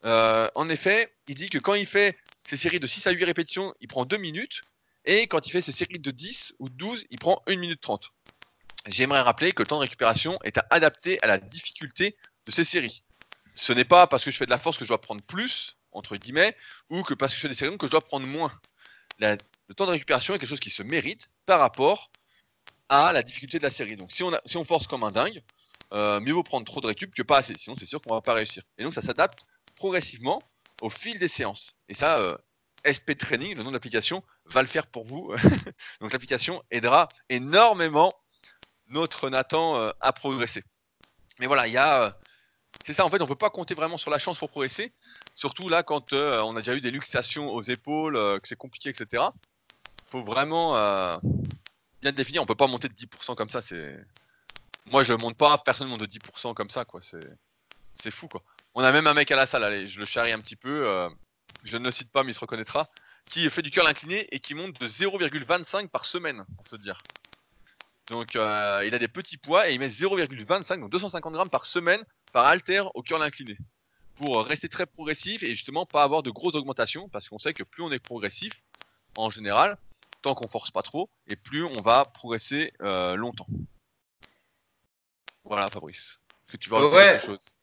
[0.05, 3.25] Euh, en effet, il dit que quand il fait ses séries de 6 à 8
[3.25, 4.62] répétitions, il prend 2 minutes.
[5.05, 8.11] Et quand il fait ses séries de 10 ou 12, il prend 1 minute 30.
[8.87, 13.05] J'aimerais rappeler que le temps de récupération est adapté à la difficulté de ces séries.
[13.55, 15.77] Ce n'est pas parce que je fais de la force que je dois prendre plus,
[15.93, 16.57] entre guillemets,
[16.91, 18.53] ou que parce que je fais des séries que je dois prendre moins.
[19.19, 19.37] le
[19.77, 22.11] temps de récupération est quelque chose qui se mérite par rapport
[22.89, 23.97] à la difficulté de la série.
[23.97, 25.43] Donc si on, si on force comme un dingue,
[25.93, 28.21] euh, mieux vaut prendre trop de récup que pas assez, sinon c'est sûr qu'on va
[28.21, 28.63] pas réussir.
[28.79, 29.41] Et donc ça s'adapte
[29.77, 30.43] progressivement
[30.81, 31.75] au fil des séances.
[31.89, 32.37] Et ça, euh,
[32.85, 35.33] SP Training, le nom de l'application, va le faire pour vous.
[36.01, 38.15] Donc l'application aidera énormément
[38.89, 40.65] notre Nathan euh, à progresser.
[41.39, 42.19] Mais voilà, il y a.
[42.83, 44.51] Euh, c'est ça, en fait, on ne peut pas compter vraiment sur la chance pour
[44.51, 44.92] progresser.
[45.35, 49.25] Surtout là, quand on a déjà eu des luxations aux épaules, que c'est compliqué, etc.
[50.07, 50.73] Il faut vraiment
[52.03, 52.42] bien définir.
[52.42, 53.61] On ne peut pas monter de 10% comme ça.
[54.87, 56.85] Moi, je monte pas, personne ne monte de 10% comme ça.
[56.85, 57.01] quoi.
[57.03, 58.29] C'est fou.
[58.29, 58.42] quoi.
[58.75, 60.88] On a même un mec à la salle, allez, je le charrie un petit peu,
[60.88, 61.09] euh,
[61.62, 62.88] je ne le cite pas mais il se reconnaîtra,
[63.27, 67.03] qui fait du curl incliné et qui monte de 0,25 par semaine, pour se dire.
[68.09, 71.66] Donc euh, il a des petits poids et il met 0,25, donc 250 grammes par
[71.66, 73.57] semaine par halter au curl incliné.
[74.16, 77.62] Pour rester très progressif et justement pas avoir de grosses augmentations, parce qu'on sait que
[77.62, 78.64] plus on est progressif,
[79.16, 79.79] en général,
[80.23, 83.47] tant qu'on force pas trop, et plus on va progresser euh, longtemps.
[85.45, 86.18] Voilà Fabrice.
[86.49, 87.55] Est-ce que tu veux rajouter quelque chose?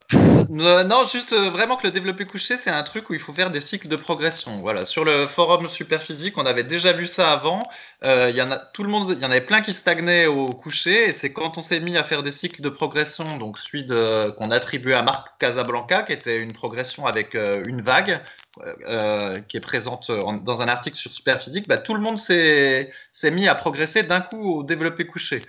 [0.50, 3.52] Non, juste euh, vraiment que le développé couché, c'est un truc où il faut faire
[3.52, 4.60] des cycles de progression.
[4.62, 7.68] Voilà, sur le forum Superphysique, on avait déjà vu ça avant.
[8.04, 10.26] Euh, il y en a tout le monde, il y en avait plein qui stagnaient
[10.26, 13.60] au coucher, et c'est quand on s'est mis à faire des cycles de progression, donc
[13.60, 18.22] celui qu'on attribuait à Marc Casablanca, qui était une progression avec euh, une vague,
[19.48, 22.92] qui est présente dans un article sur Superphysique, bah, tout le monde s'est
[23.24, 25.44] mis à progresser d'un coup au développé couché.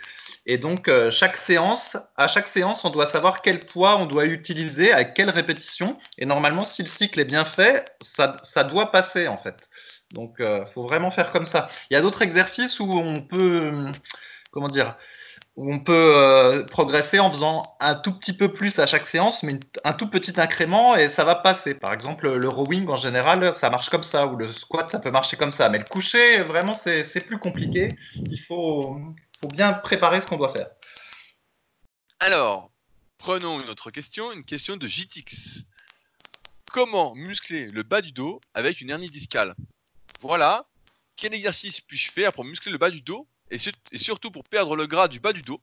[0.47, 4.25] Et donc, euh, chaque séance, à chaque séance, on doit savoir quel poids on doit
[4.25, 5.99] utiliser, à quelle répétition.
[6.19, 9.69] Et normalement, si le cycle est bien fait, ça, doit passer en fait.
[10.13, 11.69] Donc, il euh, faut vraiment faire comme ça.
[11.91, 13.93] Il y a d'autres exercices où on peut,
[14.51, 14.97] comment dire,
[15.57, 19.43] où on peut euh, progresser en faisant un tout petit peu plus à chaque séance,
[19.43, 21.75] mais un tout petit incrément et ça va passer.
[21.75, 25.11] Par exemple, le rowing en général, ça marche comme ça, ou le squat, ça peut
[25.11, 25.69] marcher comme ça.
[25.69, 27.95] Mais le coucher, vraiment, c'est plus compliqué.
[28.15, 28.99] Il faut,
[29.41, 30.71] faut bien préparer ce qu'on doit faire.
[32.19, 32.71] Alors,
[33.19, 35.65] prenons une autre question, une question de JTX.
[36.71, 39.55] Comment muscler le bas du dos avec une hernie discale?
[40.21, 40.69] Voilà,
[41.17, 43.59] quel exercice puis-je faire pour muscler le bas du dos et,
[43.97, 45.63] surtout pour perdre le gras du bas du dos?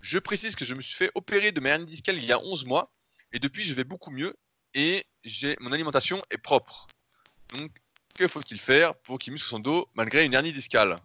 [0.00, 2.40] Je précise que je me suis fait opérer de ma hernie discale il y a
[2.40, 2.92] 11 mois
[3.32, 4.34] et depuis je vais beaucoup mieux
[4.74, 5.06] et
[5.60, 6.88] mon alimentation est propre.
[7.50, 7.70] Donc,
[8.14, 11.00] que faut-il faire pour qu'il muscle son dos malgré une hernie discale?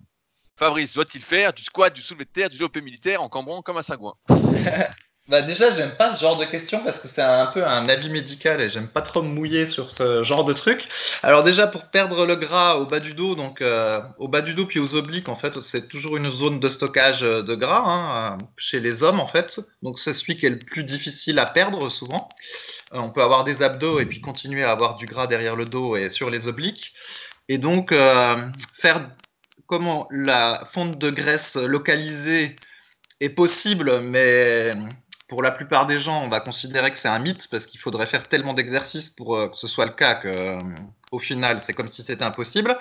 [0.57, 3.77] Fabrice, doit-il faire du squat, du soulevé de terre, du développé militaire en cambrant comme
[3.77, 4.15] un sagouin?
[5.29, 8.09] Bah déjà, j'aime pas ce genre de questions parce que c'est un peu un avis
[8.09, 10.87] médical et j'aime pas trop me mouiller sur ce genre de truc.
[11.21, 14.53] Alors déjà, pour perdre le gras au bas du dos, donc euh, au bas du
[14.53, 18.37] dos puis aux obliques, en fait, c'est toujours une zone de stockage de gras hein,
[18.55, 19.59] chez les hommes, en fait.
[19.81, 22.29] Donc c'est celui qui est le plus difficile à perdre souvent.
[22.93, 25.65] Euh, on peut avoir des abdos et puis continuer à avoir du gras derrière le
[25.65, 26.93] dos et sur les obliques.
[27.49, 28.47] Et donc euh,
[28.81, 29.09] faire
[29.67, 32.55] comment la fonte de graisse localisée
[33.19, 34.73] est possible, mais
[35.27, 38.07] pour la plupart des gens, on va considérer que c'est un mythe parce qu'il faudrait
[38.07, 40.59] faire tellement d'exercices pour euh, que ce soit le cas que, euh,
[41.11, 42.77] au final, c'est comme si c'était impossible.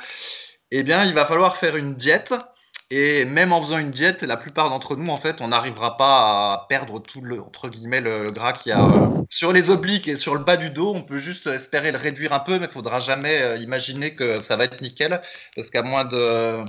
[0.71, 2.33] Eh bien, il va falloir faire une diète
[2.91, 6.53] Et même en faisant une diète, la plupart d'entre nous, en fait, on n'arrivera pas
[6.53, 10.07] à perdre tout le, entre guillemets, le, gras qu'il y a euh, sur les obliques
[10.07, 10.95] et sur le bas du dos.
[10.95, 14.41] On peut juste espérer le réduire un peu, mais il faudra jamais euh, imaginer que
[14.43, 15.21] ça va être nickel,
[15.57, 16.65] parce qu'à moins de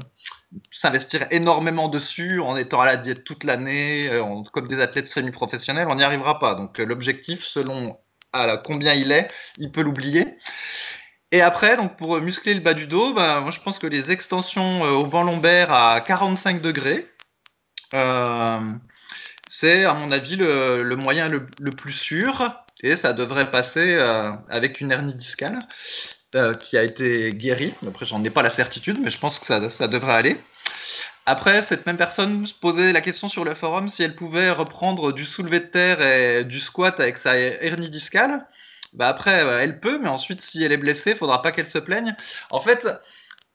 [0.72, 5.88] s'investir énormément dessus en étant à la diète toute l'année, euh, comme des athlètes semi-professionnels,
[5.88, 6.56] on n'y arrivera pas.
[6.56, 7.96] Donc l'objectif, selon
[8.34, 10.26] à combien il est, il peut l'oublier.
[11.32, 14.10] Et après, donc pour muscler le bas du dos, bah, moi je pense que les
[14.12, 17.10] extensions euh, au banc lombaire à 45 degrés,
[17.94, 18.60] euh,
[19.50, 24.80] c'est à mon avis le, moyen le, plus sûr et ça devrait passer euh, avec
[24.82, 25.60] une hernie discale
[26.62, 27.74] qui a été guérie.
[27.88, 30.42] Après, j'en ai pas la certitude, mais je pense que ça, ça devrait aller.
[31.26, 35.14] Après, cette même personne se posait la question sur le forum si elle pouvait reprendre
[35.14, 38.46] du soulevé de terre et du squat avec sa hernie discale.
[38.94, 41.78] Bah après, euh, elle peut, mais ensuite, si elle est blessée, faudra pas qu'elle se
[41.78, 42.16] plaigne.
[42.50, 42.88] En fait,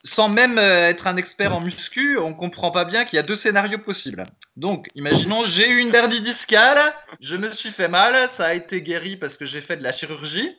[0.05, 3.23] sans même euh, être un expert en muscu, on comprend pas bien qu'il y a
[3.23, 4.25] deux scénarios possibles.
[4.57, 8.83] Donc, imaginons, j'ai eu une hernie discale, je me suis fait mal, ça a été
[8.83, 10.51] guéri parce que j'ai fait de la chirurgie,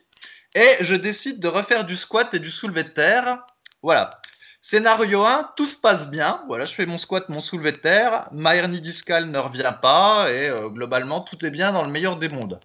[0.55, 3.39] et je décide de refaire du squat et du soulevé de terre.
[3.81, 4.21] Voilà.
[4.61, 6.41] Scénario 1, tout se passe bien.
[6.47, 10.31] Voilà, je fais mon squat, mon soulevé de terre, ma hernie discale ne revient pas,
[10.31, 12.61] et euh, globalement, tout est bien dans le meilleur des mondes.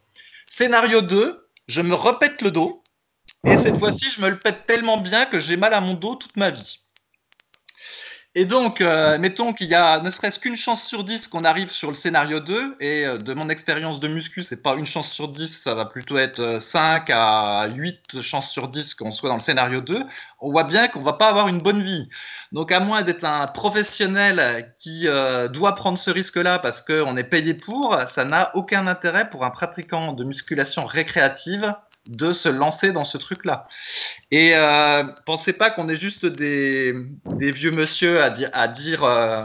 [0.50, 2.82] Scénario 2, je me repète le dos.
[3.44, 6.16] Et cette fois-ci, je me le pète tellement bien que j'ai mal à mon dos
[6.16, 6.80] toute ma vie.
[8.34, 11.70] Et donc, euh, mettons qu'il y a ne serait-ce qu'une chance sur 10 qu'on arrive
[11.70, 15.10] sur le scénario 2, et euh, de mon expérience de muscu, c'est pas une chance
[15.10, 19.30] sur 10, ça va plutôt être 5 euh, à 8 chances sur 10 qu'on soit
[19.30, 20.04] dans le scénario 2,
[20.40, 22.08] on voit bien qu'on va pas avoir une bonne vie.
[22.52, 25.06] Donc, à moins d'être un professionnel qui
[25.52, 29.50] doit prendre ce risque-là parce qu'on est payé pour, ça n'a aucun intérêt pour un
[29.50, 31.74] pratiquant de musculation récréative
[32.08, 33.64] de se lancer dans ce truc-là.
[34.30, 36.94] Et euh, pensez pas qu'on est juste des,
[37.38, 39.44] vieux monsieur à, dire, à dire, euh,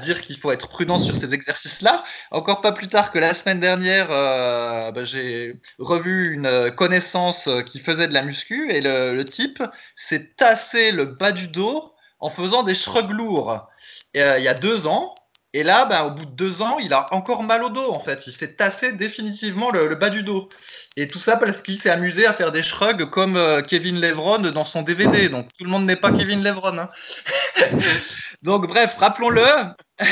[0.00, 2.04] dire qu'il faut être prudent sur ces exercices-là.
[2.30, 7.80] Encore pas plus tard que la semaine dernière, euh, bah, j'ai revu une connaissance qui
[7.80, 9.62] faisait de la muscu et le, type
[10.08, 13.68] s'est tassé le bas du dos en faisant des shrugs lourds.
[14.14, 15.14] il y a deux ans,
[15.54, 18.00] et là, ben, au bout de deux ans, il a encore mal au dos, en
[18.00, 18.26] fait.
[18.26, 20.48] Il s'est tassé définitivement le, bas du dos.
[20.96, 24.38] Et tout ça parce qu'il s'est amusé à faire des shrugs comme euh, Kevin Levron
[24.38, 25.28] dans son DVD.
[25.28, 26.78] Donc tout le monde n'est pas Kevin Levron.
[26.78, 26.88] Hein.
[28.42, 29.44] Donc bref, rappelons-le,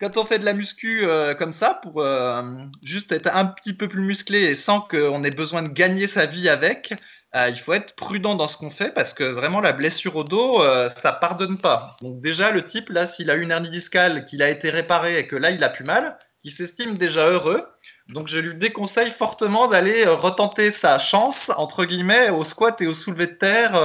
[0.00, 2.42] quand on fait de la muscu euh, comme ça, pour euh,
[2.82, 6.24] juste être un petit peu plus musclé et sans qu'on ait besoin de gagner sa
[6.26, 6.94] vie avec,
[7.36, 10.24] euh, il faut être prudent dans ce qu'on fait parce que vraiment la blessure au
[10.24, 11.96] dos, euh, ça pardonne pas.
[12.00, 15.26] Donc déjà le type là, s'il a une hernie discale, qu'il a été réparé et
[15.26, 17.66] que là il a plus mal, il s'estime déjà heureux.
[18.08, 22.86] Donc je lui déconseille fortement d'aller euh, retenter sa chance entre guillemets au squat et
[22.86, 23.78] au soulevé de terre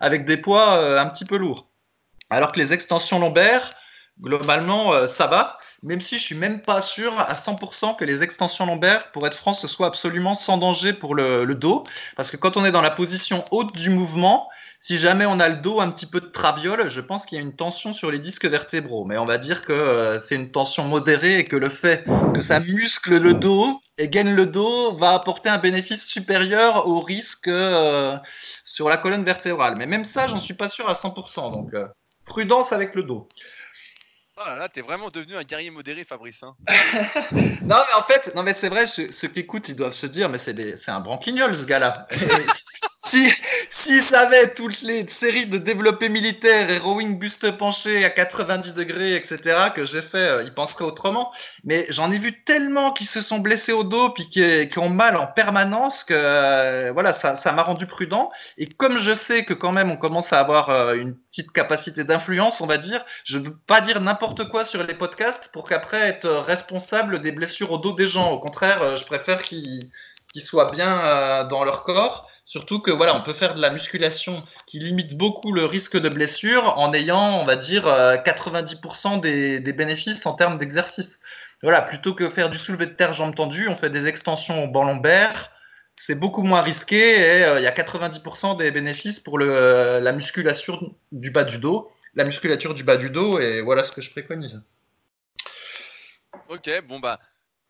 [0.00, 1.68] avec des poids un petit peu lourds.
[2.28, 3.74] Alors que les extensions lombaires,
[4.20, 8.64] globalement, ça va même si je suis même pas sûr à 100% que les extensions
[8.64, 11.84] lombaires, pour être franc, ce soit absolument sans danger pour le, dos.
[12.16, 14.48] Parce que quand on est dans la position haute du mouvement,
[14.80, 17.40] si jamais on a le dos un petit peu de traviole, je pense qu'il y
[17.40, 19.04] a une tension sur les disques vertébraux.
[19.04, 22.40] Mais on va dire que euh, c'est une tension modérée et que le fait que
[22.40, 27.46] ça muscle le dos et gaine le dos va apporter un bénéfice supérieur au risque
[27.48, 28.16] euh,
[28.64, 29.76] sur la colonne vertébrale.
[29.76, 31.52] Mais même ça, j'en suis pas sûr à 100%.
[31.52, 31.86] Donc, euh,
[32.24, 33.28] prudence avec le dos.
[34.36, 36.42] Oh là là, t'es vraiment devenu un guerrier modéré, Fabrice.
[36.42, 36.56] Hein.
[37.62, 40.28] non, mais en fait, non, mais c'est vrai, ceux, qui écoutent, ils doivent se dire,
[40.28, 42.08] mais c'est un branquignol, ce gars-là.
[43.10, 43.28] si,
[43.82, 49.16] s'il savait toutes les séries de développés militaires et rowing buste penché à 90 degrés,
[49.16, 51.32] etc., que j'ai fait, euh, il penserait autrement.
[51.64, 55.16] Mais j'en ai vu tellement qui se sont blessés au dos puis qui, ont mal
[55.16, 58.30] en permanence que euh, voilà, ça, m'a rendu prudent.
[58.58, 62.04] Et comme je sais que quand même on commence à avoir euh, une petite capacité
[62.04, 65.68] d'influence, on va dire, je ne veux pas dire n'importe quoi sur les podcasts pour
[65.68, 68.30] qu'après être responsable des blessures au dos des gens.
[68.30, 69.90] Au contraire, je préfère qu'ils
[70.36, 74.78] soient bien dans leur corps Surtout que voilà, on peut faire de la musculation qui
[74.78, 80.24] limite beaucoup le risque de blessure en ayant, on va dire, 90% euh, des, bénéfices
[80.24, 81.18] en termes d'exercice.
[81.64, 84.68] Voilà, plutôt que faire du soulevé de terre jambes tendues, on fait des extensions au
[84.68, 85.50] banc lombaire.
[85.96, 89.98] C'est beaucoup moins risqué et euh, il y a 90% des bénéfices pour le, euh,
[89.98, 93.90] la musculation du bas du dos, la musculature du bas du dos et voilà ce
[93.90, 94.62] que je préconise.
[96.48, 97.18] Ok, bon bah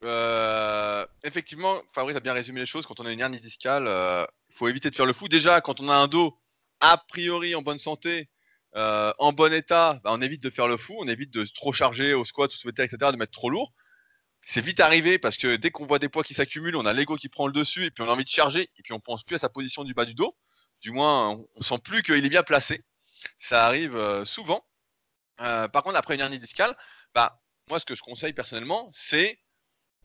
[0.04, 2.86] euh, effectivement, Fabrice a bien résumé les choses.
[2.86, 5.28] Quand on a une hernie discale, il euh, faut éviter de faire le fou.
[5.28, 6.38] Déjà, quand on a un dos
[6.80, 8.28] a priori en bonne santé,
[8.76, 11.72] euh, en bon état, bah, on évite de faire le fou, on évite de trop
[11.72, 13.72] charger au squat, au soulevé etc., de mettre trop lourd.
[14.46, 17.16] C'est vite arrivé parce que dès qu'on voit des poids qui s'accumulent, on a l'ego
[17.16, 19.24] qui prend le dessus et puis on a envie de charger et puis on pense
[19.24, 20.36] plus à sa position du bas du dos.
[20.82, 22.82] Du moins, on, sent plus qu'il est bien placé.
[23.38, 24.66] Ça arrive souvent.
[25.38, 26.76] Par contre, après une hernie discale,
[27.14, 29.38] bah, moi, ce que je conseille personnellement, c'est,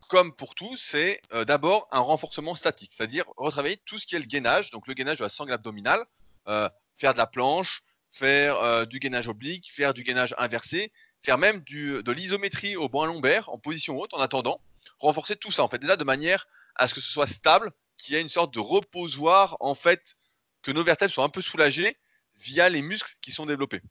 [0.07, 4.19] comme pour tout, c'est euh, d'abord un renforcement statique, c'est-à-dire retravailler tout ce qui est
[4.19, 6.03] le gainage, donc le gainage de la sangle abdominale,
[6.47, 7.81] euh, faire de la planche,
[8.11, 13.49] faire du gainage oblique, faire du gainage inversé, faire même de l'isométrie au banc lombaire
[13.49, 14.61] en position haute en attendant,
[14.97, 18.15] renforcer tout ça en fait déjà de manière à ce que ce soit stable, qu'il
[18.15, 20.15] y ait une sorte de reposoir en fait,
[20.61, 21.95] que nos vertèbres soient un peu soulagées
[22.37, 23.81] via les muscles qui sont développés.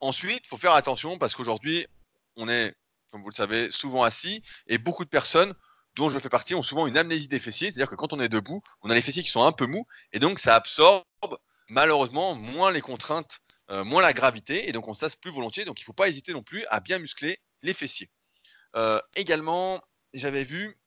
[0.00, 1.86] Ensuite, il faut faire attention parce qu'aujourd'hui,
[2.36, 2.74] on est,
[3.10, 5.54] comme vous le savez, souvent assis et beaucoup de personnes
[5.96, 8.28] dont je fais partie ont souvent une amnésie des fessiers, c'est-à-dire que quand on est
[8.28, 11.04] debout, on a les fessiers qui sont un peu mous et donc ça absorbe
[11.68, 13.40] malheureusement moins les contraintes,
[13.70, 15.64] euh, moins la gravité et donc on se tasse plus volontiers.
[15.64, 18.10] Donc il ne faut pas hésiter non plus à bien muscler les fessiers.
[18.76, 19.82] Euh, également,
[20.14, 20.78] j'avais vu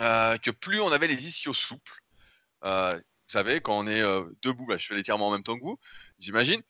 [0.00, 2.02] euh, que plus on avait les ischios souples,
[2.62, 4.02] vous savez, quand on est
[4.42, 5.78] debout, bah, je fais l'étirement en même temps que vous,
[6.18, 6.62] j'imagine,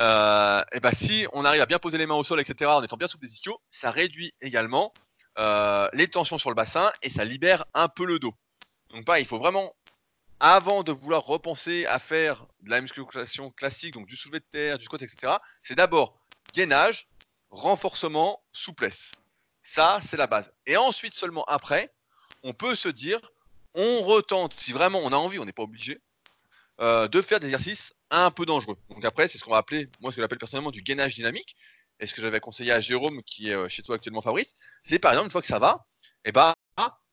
[0.00, 2.82] euh, et ben si on arrive à bien poser les mains au sol, etc., en
[2.82, 4.92] étant bien souple des ischios, ça réduit également
[5.38, 8.34] euh, les tensions sur le bassin et ça libère un peu le dos.
[8.90, 9.74] Donc pas, il faut vraiment,
[10.40, 14.78] avant de vouloir repenser à faire de la musculation classique, donc du soulevé de terre,
[14.78, 16.18] du squat, etc., c'est d'abord
[16.52, 17.08] gainage,
[17.50, 19.12] renforcement, souplesse.
[19.62, 20.52] Ça, c'est la base.
[20.66, 21.92] Et ensuite, seulement après,
[22.42, 23.18] on peut se dire,
[23.74, 26.00] on retente, si vraiment on a envie, on n'est pas obligé,
[26.80, 28.76] euh, de faire des exercices un peu dangereux.
[28.90, 31.56] Donc après, c'est ce qu'on va appeler, moi ce que j'appelle personnellement du gainage dynamique.
[32.00, 34.98] Et ce que j'avais conseillé à Jérôme, qui est euh, chez toi actuellement Fabrice, c'est
[34.98, 35.86] par exemple, une fois que ça va,
[36.24, 36.52] et eh ben,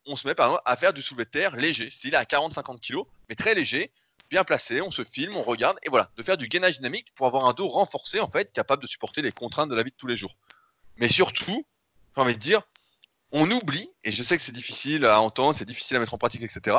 [0.05, 2.23] on se met par exemple à faire du soulevé de terre léger, s'il est à
[2.23, 3.91] 40-50 kg, mais très léger,
[4.29, 7.27] bien placé, on se filme, on regarde, et voilà, de faire du gainage dynamique pour
[7.27, 9.95] avoir un dos renforcé, en fait, capable de supporter les contraintes de la vie de
[9.95, 10.35] tous les jours.
[10.97, 11.65] Mais surtout,
[12.15, 12.61] j'ai envie de dire,
[13.31, 16.17] on oublie, et je sais que c'est difficile à entendre, c'est difficile à mettre en
[16.17, 16.75] pratique, etc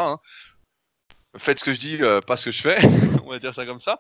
[1.39, 2.79] faites ce que je dis, euh, pas ce que je fais,
[3.25, 3.99] on va dire ça comme ça,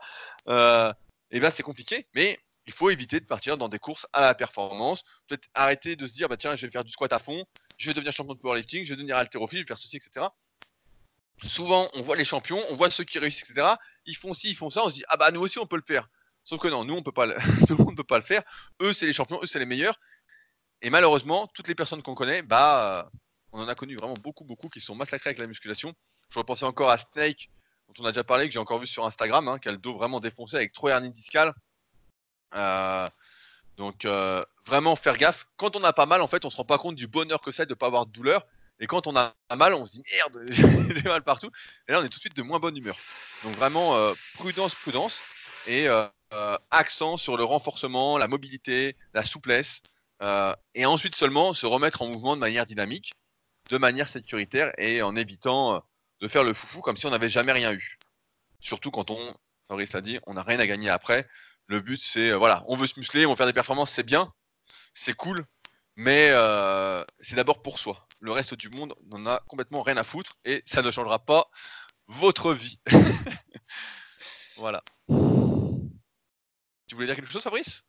[0.48, 0.92] euh,
[1.30, 4.34] et bien c'est compliqué, mais il faut éviter de partir dans des courses à la
[4.34, 5.02] performance.
[5.26, 7.44] Peut-être arrêter de se dire, bah tiens, je vais faire du squat à fond,
[7.76, 10.26] je vais devenir champion de powerlifting, je vais devenir haltérophile, je vais faire ceci, etc.
[11.44, 13.74] Souvent, on voit les champions, on voit ceux qui réussissent, etc.
[14.06, 15.76] Ils font ci, ils font ça, on se dit, ah bah nous aussi on peut
[15.76, 16.08] le faire.
[16.44, 17.34] Sauf que non, nous on peut pas, le...
[17.66, 18.42] tout le monde peut pas le faire.
[18.80, 19.98] Eux c'est les champions, eux c'est les meilleurs.
[20.82, 23.10] Et malheureusement, toutes les personnes qu'on connaît, bah,
[23.52, 25.94] on en a connu vraiment beaucoup, beaucoup qui sont massacrés avec la musculation
[26.32, 27.50] je repensais encore à Snake,
[27.88, 29.78] dont on a déjà parlé, que j'ai encore vu sur Instagram, hein, qui a le
[29.78, 31.52] dos vraiment défoncé avec trop hernie discale.
[32.54, 33.08] Euh,
[33.76, 35.46] donc euh, vraiment faire gaffe.
[35.56, 37.52] Quand on a pas mal, en fait, on se rend pas compte du bonheur que
[37.52, 38.46] c'est de pas avoir de douleur.
[38.80, 40.42] Et quand on a mal, on se dit merde,
[40.96, 41.50] j'ai mal partout.
[41.86, 42.98] Et là, on est tout de suite de moins bonne humeur.
[43.44, 45.22] Donc vraiment euh, prudence, prudence
[45.66, 45.86] et
[46.70, 49.82] accent sur le renforcement, la mobilité, la souplesse.
[50.74, 53.12] et ensuite seulement se remettre en mouvement de manière dynamique,
[53.68, 55.84] de manière sécuritaire et en évitant
[56.22, 57.98] de faire le foufou comme si on n'avait jamais rien eu.
[58.60, 59.34] Surtout quand on,
[59.66, 61.28] Fabrice l'a dit, on n'a rien à gagner après.
[61.66, 64.04] Le but, c'est, euh, voilà, on veut se muscler, on veut faire des performances, c'est
[64.04, 64.32] bien,
[64.94, 65.44] c'est cool,
[65.96, 68.06] mais euh, c'est d'abord pour soi.
[68.20, 71.50] Le reste du monde n'en a complètement rien à foutre et ça ne changera pas
[72.06, 72.78] votre vie.
[74.56, 74.84] voilà.
[76.86, 77.82] Tu voulais dire quelque chose, Fabrice?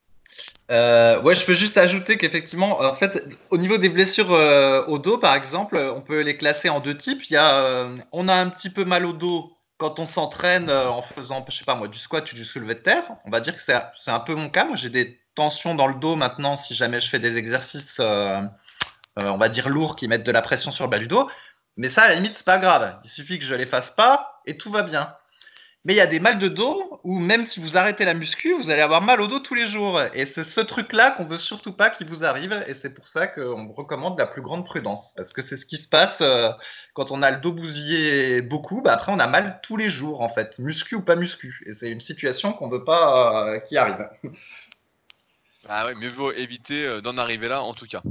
[0.72, 4.98] Euh, ouais, je peux juste ajouter qu'effectivement, en fait, au niveau des blessures euh, au
[4.98, 7.22] dos, par exemple, on peut les classer en deux types.
[7.30, 10.70] Il y a, euh, on a un petit peu mal au dos quand on s'entraîne
[10.70, 13.04] en faisant, je sais pas moi, du squat ou du soulevé de terre.
[13.26, 14.66] On va dire que c'est un peu mon cas.
[14.66, 19.38] Moi, j'ai des tensions dans le dos maintenant si jamais je fais des exercices, on
[19.38, 21.30] va dire lourds, qui mettent de la pression sur le bas du dos.
[21.76, 22.98] Mais ça, à la limite, c'est pas grave.
[23.04, 25.14] Il suffit que je les fasse pas et tout va bien.
[25.86, 28.54] Mais il y a des mal de dos où même si vous arrêtez la muscu,
[28.54, 30.02] vous allez avoir mal au dos tous les jours.
[30.14, 32.64] Et c'est ce truc-là qu'on veut surtout pas qu'il vous arrive.
[32.68, 35.14] Et c'est pour ça qu'on recommande la plus grande prudence.
[35.18, 36.52] Parce que c'est ce qui se passe euh,
[36.94, 38.82] quand on a le dos bousillé beaucoup.
[38.82, 40.58] Bah après, on a mal tous les jours, en fait.
[40.58, 41.62] Muscu ou pas muscu.
[41.66, 44.08] Et c'est une situation qu'on veut pas euh, qui arrive.
[45.70, 48.02] Ah ouais, mieux vaut éviter euh, d'en arriver là, en tout cas.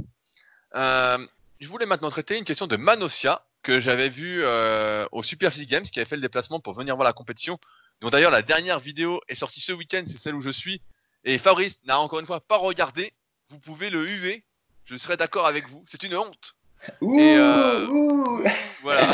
[0.73, 5.69] je voulais maintenant traiter une question de Manosia que j'avais vu euh, au Super Physique
[5.69, 7.57] Games qui avait fait le déplacement pour venir voir la compétition.
[8.01, 10.81] Donc d'ailleurs la dernière vidéo est sortie ce week-end, c'est celle où je suis.
[11.23, 13.13] Et Fabrice n'a encore une fois pas regardé.
[13.49, 14.43] Vous pouvez le huer.
[14.83, 15.83] Je serai d'accord avec vous.
[15.87, 16.55] C'est une honte.
[16.99, 18.43] Ouh, et euh,
[18.81, 19.11] voilà.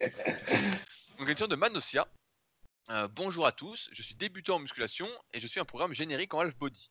[1.18, 2.06] Donc question de Manosia.
[2.90, 6.34] Euh, bonjour à tous, je suis débutant en musculation et je suis un programme générique
[6.34, 6.90] en half body.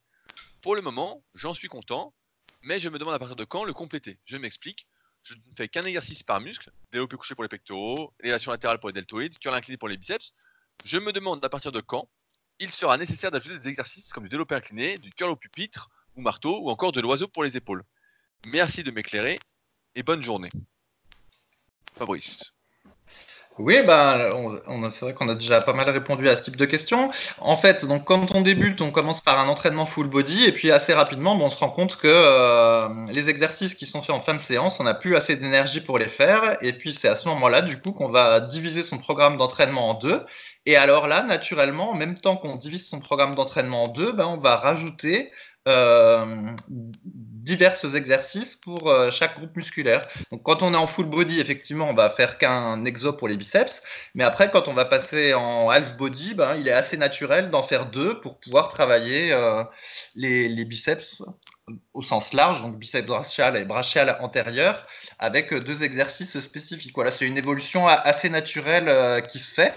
[0.64, 2.16] Pour le moment, j'en suis content,
[2.64, 4.18] mais je me demande à partir de quand le compléter.
[4.26, 4.88] Je m'explique
[5.24, 8.90] je ne fais qu'un exercice par muscle, développé couché pour les pectoraux, élévation latérale pour
[8.90, 10.34] les deltoïdes, curl incliné pour les biceps.
[10.84, 12.10] Je me demande à partir de quand
[12.60, 16.22] il sera nécessaire d'ajouter des exercices comme du développé incliné, du curl au pupitre ou
[16.22, 17.84] marteau, ou encore de l'oiseau pour les épaules.
[18.46, 19.40] Merci de m'éclairer
[19.96, 20.52] et bonne journée.
[21.96, 22.54] Fabrice.
[23.60, 26.56] Oui, bah, on, on c'est vrai qu'on a déjà pas mal répondu à ce type
[26.56, 27.12] de questions.
[27.38, 30.72] En fait, donc quand on débute, on commence par un entraînement full body et puis
[30.72, 34.22] assez rapidement, bon, on se rend compte que euh, les exercices qui sont faits en
[34.22, 36.58] fin de séance, on n'a plus assez d'énergie pour les faire.
[36.64, 39.94] Et puis c'est à ce moment-là, du coup, qu'on va diviser son programme d'entraînement en
[39.94, 40.26] deux.
[40.66, 44.26] Et alors là, naturellement, en même temps qu'on divise son programme d'entraînement en deux, ben,
[44.26, 45.32] on va rajouter
[45.68, 46.26] euh,
[47.44, 50.08] divers exercices pour euh, chaque groupe musculaire.
[50.32, 53.38] Donc quand on est en full body, effectivement, on va faire qu'un exo pour les
[53.38, 53.82] biceps,
[54.16, 57.64] mais après quand on va passer en half body, ben, il est assez naturel d'en
[57.64, 59.64] faire deux pour pouvoir travailler euh,
[60.16, 61.22] les, les, biceps
[61.94, 64.86] au sens large, donc biceps brachial et brachial antérieur,
[65.20, 66.94] avec deux exercices spécifiques.
[66.96, 69.74] Voilà, c'est une évolution assez naturelle euh, qui se fait.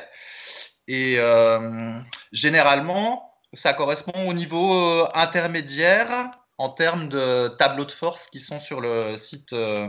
[0.89, 1.99] Et euh,
[2.33, 8.61] généralement, ça correspond au niveau euh, intermédiaire en termes de tableaux de force qui sont
[8.61, 9.89] sur le site euh,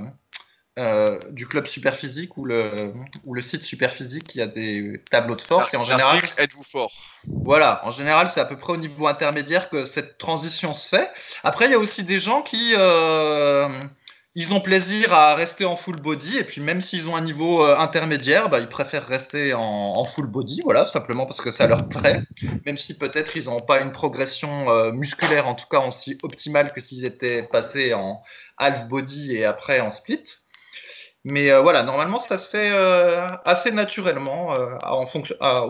[0.78, 2.94] euh, du club Superphysique ou le,
[3.24, 5.74] ou le site Superphysique, il y a des tableaux de force.
[5.74, 6.92] Et en général, êtes-vous fort?
[7.26, 11.10] Voilà, en général, c'est à peu près au niveau intermédiaire que cette transition se fait.
[11.44, 13.68] Après, il y a aussi des gens qui euh,
[14.40, 17.66] ils ont plaisir à rester en full body et puis même s'ils ont un niveau
[17.66, 21.90] euh, intermédiaire, bah, ils préfèrent rester en, full body, voilà, simplement parce que ça leur
[21.90, 22.22] plaît,
[22.64, 26.72] même si peut-être ils n'ont pas une progression euh, musculaire en tout cas aussi optimale
[26.72, 28.22] que s'ils étaient passés en
[28.60, 30.24] half body et après en split.
[31.24, 32.70] Mais euh, voilà, normalement ça se fait
[33.44, 35.08] assez naturellement au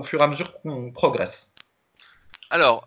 [0.04, 1.48] fur et à mesure qu'on progresse.
[2.50, 2.84] Alors,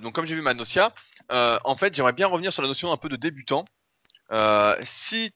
[0.00, 0.92] donc comme j'ai vu Manosia,
[1.28, 3.66] en fait j'aimerais bien revenir sur la notion un peu de débutant.
[4.32, 5.32] Euh, si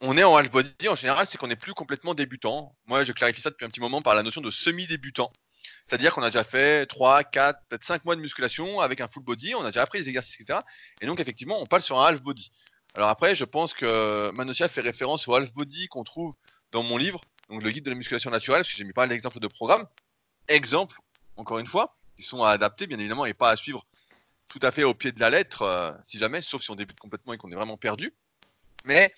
[0.00, 2.76] on est en half body, en général, c'est qu'on n'est plus complètement débutant.
[2.86, 5.32] Moi, je clarifie ça depuis un petit moment par la notion de semi-débutant.
[5.84, 9.22] C'est-à-dire qu'on a déjà fait 3, 4, peut-être 5 mois de musculation avec un full
[9.22, 10.60] body, on a déjà appris les exercices, etc.
[11.00, 12.50] Et donc, effectivement, on passe sur un half body.
[12.94, 16.34] Alors après, je pense que Manosia fait référence au half body qu'on trouve
[16.72, 19.02] dans mon livre, donc le guide de la musculation naturelle, parce que j'ai mis pas
[19.02, 19.86] mal d'exemples de programmes.
[20.48, 20.98] Exemple,
[21.36, 23.86] encore une fois, qui sont à adapter, bien évidemment, et pas à suivre
[24.48, 26.98] tout à fait au pied de la lettre, euh, si jamais, sauf si on débute
[26.98, 28.14] complètement et qu'on est vraiment perdu.
[28.86, 29.12] Mais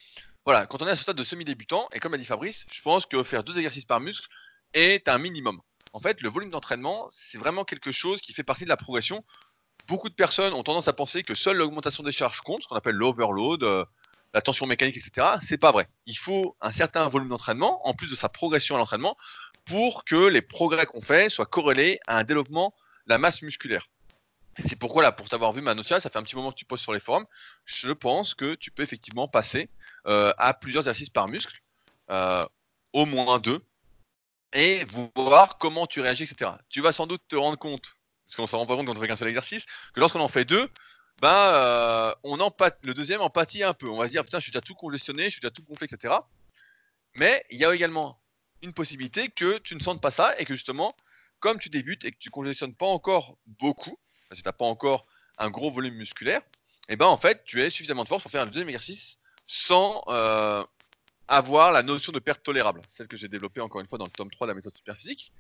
[0.45, 2.83] voilà, quand on est à ce stade de semi-débutant, et comme l'a dit Fabrice, je
[2.83, 4.27] pense que faire deux exercices par muscle
[4.75, 5.61] est un minimum.
[5.93, 9.25] En fait, le volume d'entraînement, c'est vraiment quelque chose qui fait partie de la progression.
[9.87, 12.77] Beaucoup de personnes ont tendance à penser que seule l'augmentation des charges compte, ce qu'on
[12.77, 13.85] appelle l'overload, euh,
[14.35, 15.37] la tension mécanique, etc.
[15.41, 15.89] C'est pas vrai.
[16.07, 19.16] Il faut un certain volume d'entraînement, en plus de sa progression à l'entraînement,
[19.66, 22.75] pour que les progrès qu'on fait soient corrélés à un développement
[23.07, 23.87] de la masse musculaire.
[24.67, 26.81] C'est pourquoi là, pour t'avoir vu Manosia, ça fait un petit moment que tu poses
[26.81, 27.27] sur les forums.
[27.65, 29.71] Je pense que tu peux effectivement passer
[30.07, 31.61] euh, à plusieurs exercices par muscle,
[32.11, 32.45] euh,
[32.93, 33.61] au moins deux,
[34.53, 34.85] et
[35.15, 36.53] voir comment tu réagis, etc.
[36.71, 37.95] Tu vas sans doute te rendre compte,
[38.27, 40.29] parce qu'on s'en rend pas compte quand on fait qu'un seul exercice, que lorsqu'on en
[40.29, 40.69] fait deux,
[41.21, 43.89] ben, euh, on le deuxième empathie un peu.
[43.89, 45.87] On va se dire, putain, je suis déjà tout congestionné, je suis déjà tout gonflé,
[45.91, 46.15] etc.
[47.15, 48.21] Mais il y a également
[48.63, 50.97] une possibilité que tu ne sentes pas ça et que justement,
[51.41, 53.99] comme tu débutes et que tu congestionnes pas encore beaucoup,
[54.29, 55.07] parce que tu n'as pas encore
[55.39, 56.43] un gros volume musculaire,
[56.89, 59.18] et eh ben en fait, tu as suffisamment de force pour faire le deuxième exercice
[59.47, 60.64] sans euh,
[61.29, 64.11] avoir la notion de perte tolérable, celle que j'ai développée encore une fois dans le
[64.11, 65.33] tome 3 de la méthode superphysique.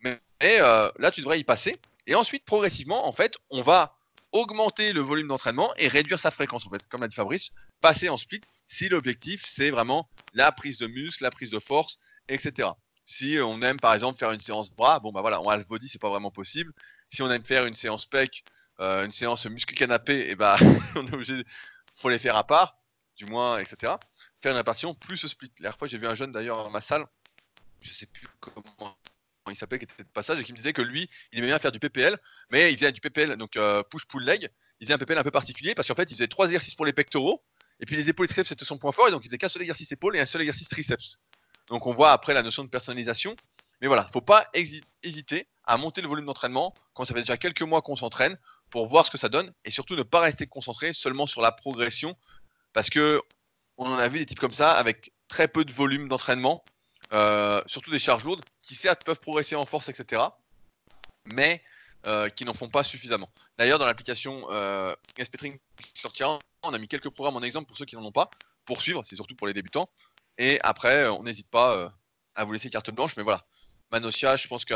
[0.00, 1.78] Mais euh, là, tu devrais y passer.
[2.06, 3.98] Et ensuite, progressivement, en fait, on va
[4.32, 7.50] augmenter le volume d'entraînement et réduire sa fréquence, en fait, comme l'a dit Fabrice,
[7.80, 11.98] passer en split si l'objectif, c'est vraiment la prise de muscle, la prise de force,
[12.28, 12.68] etc.
[13.04, 15.88] Si on aime, par exemple, faire une séance bras, bon, bah voilà, en half body,
[15.88, 16.72] c'est pas vraiment possible.
[17.08, 18.44] Si on aime faire une séance pec,
[18.80, 20.56] euh, une séance muscle canapé, et eh bah
[20.96, 21.44] on est obligé,
[21.94, 22.78] faut les faire à part,
[23.16, 23.94] du moins, etc.
[24.42, 25.50] Faire une répartition plus ce split.
[25.58, 27.06] La dernière fois, j'ai vu un jeune d'ailleurs dans ma salle,
[27.80, 28.96] je sais plus comment
[29.48, 31.58] il s'appelait, qui était de passage, et qui me disait que lui, il aimait bien
[31.58, 32.18] faire du PPL,
[32.50, 34.50] mais il faisait du PPL, donc euh, push-pull leg.
[34.80, 36.86] Il faisait un PPL un peu particulier parce qu'en fait, il faisait trois exercices pour
[36.86, 37.42] les pectoraux,
[37.80, 39.48] et puis les épaules et triceps, c'était son point fort, et donc il faisait qu'un
[39.48, 41.18] seul exercice épaule et un seul exercice triceps.
[41.68, 43.36] Donc on voit après la notion de personnalisation.
[43.80, 47.62] Mais voilà, faut pas hésiter à monter le volume d'entraînement quand ça fait déjà quelques
[47.62, 48.36] mois qu'on s'entraîne
[48.70, 51.52] pour voir ce que ça donne et surtout ne pas rester concentré seulement sur la
[51.52, 52.16] progression
[52.72, 53.22] parce que
[53.76, 56.64] on en a vu des types comme ça avec très peu de volume d'entraînement,
[57.12, 60.22] euh, surtout des charges lourdes qui certes peuvent progresser en force, etc.
[61.26, 61.62] Mais
[62.06, 63.30] euh, qui n'en font pas suffisamment.
[63.58, 67.76] D'ailleurs, dans l'application euh, SP-Training qui sortira, on a mis quelques programmes en exemple pour
[67.76, 68.30] ceux qui n'en ont pas,
[68.64, 69.90] pour suivre, c'est surtout pour les débutants.
[70.38, 71.92] Et après, on n'hésite pas
[72.34, 73.44] à vous laisser carte blanche, mais voilà.
[73.90, 74.74] Manosia, je pense que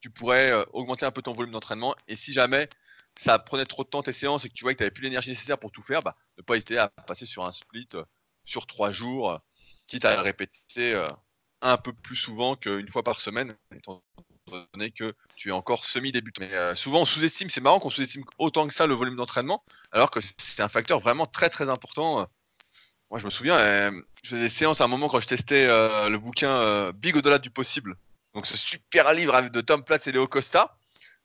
[0.00, 1.94] tu pourrais euh, augmenter un peu ton volume d'entraînement.
[2.06, 2.68] Et si jamais
[3.16, 5.02] ça prenait trop de temps tes séances et que tu vois que tu n'avais plus
[5.02, 8.04] l'énergie nécessaire pour tout faire, bah, ne pas hésiter à passer sur un split euh,
[8.44, 9.38] sur trois jours, euh,
[9.86, 10.94] quitte à répéter
[11.62, 14.02] un peu plus souvent qu'une fois par semaine, étant
[14.72, 16.44] donné que tu es encore semi-débutant.
[16.74, 20.20] Souvent on sous-estime, c'est marrant qu'on sous-estime autant que ça le volume d'entraînement, alors que
[20.20, 22.28] c'est un facteur vraiment très très important.
[23.10, 23.58] Moi je me souviens,
[24.22, 27.50] je faisais des séances à un moment quand je testais le bouquin Big au-delà du
[27.50, 27.96] possible
[28.38, 30.78] Donc ce super livre de Tom Platz et Léo Costa,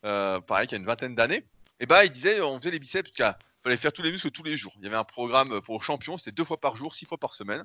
[0.04, 1.46] euh, pareil, qui a une vingtaine d'années,
[1.80, 4.42] et bah il disait on faisait les biceps, il fallait faire tous les muscles tous
[4.42, 4.74] les jours.
[4.80, 7.36] Il y avait un programme pour champion, c'était deux fois par jour, six fois par
[7.36, 7.62] semaine.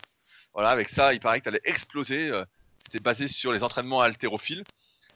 [0.53, 2.28] Voilà, avec ça, il paraît que tu allais exploser.
[2.28, 2.44] Euh,
[2.84, 4.64] c'était basé sur les entraînements haltérophiles.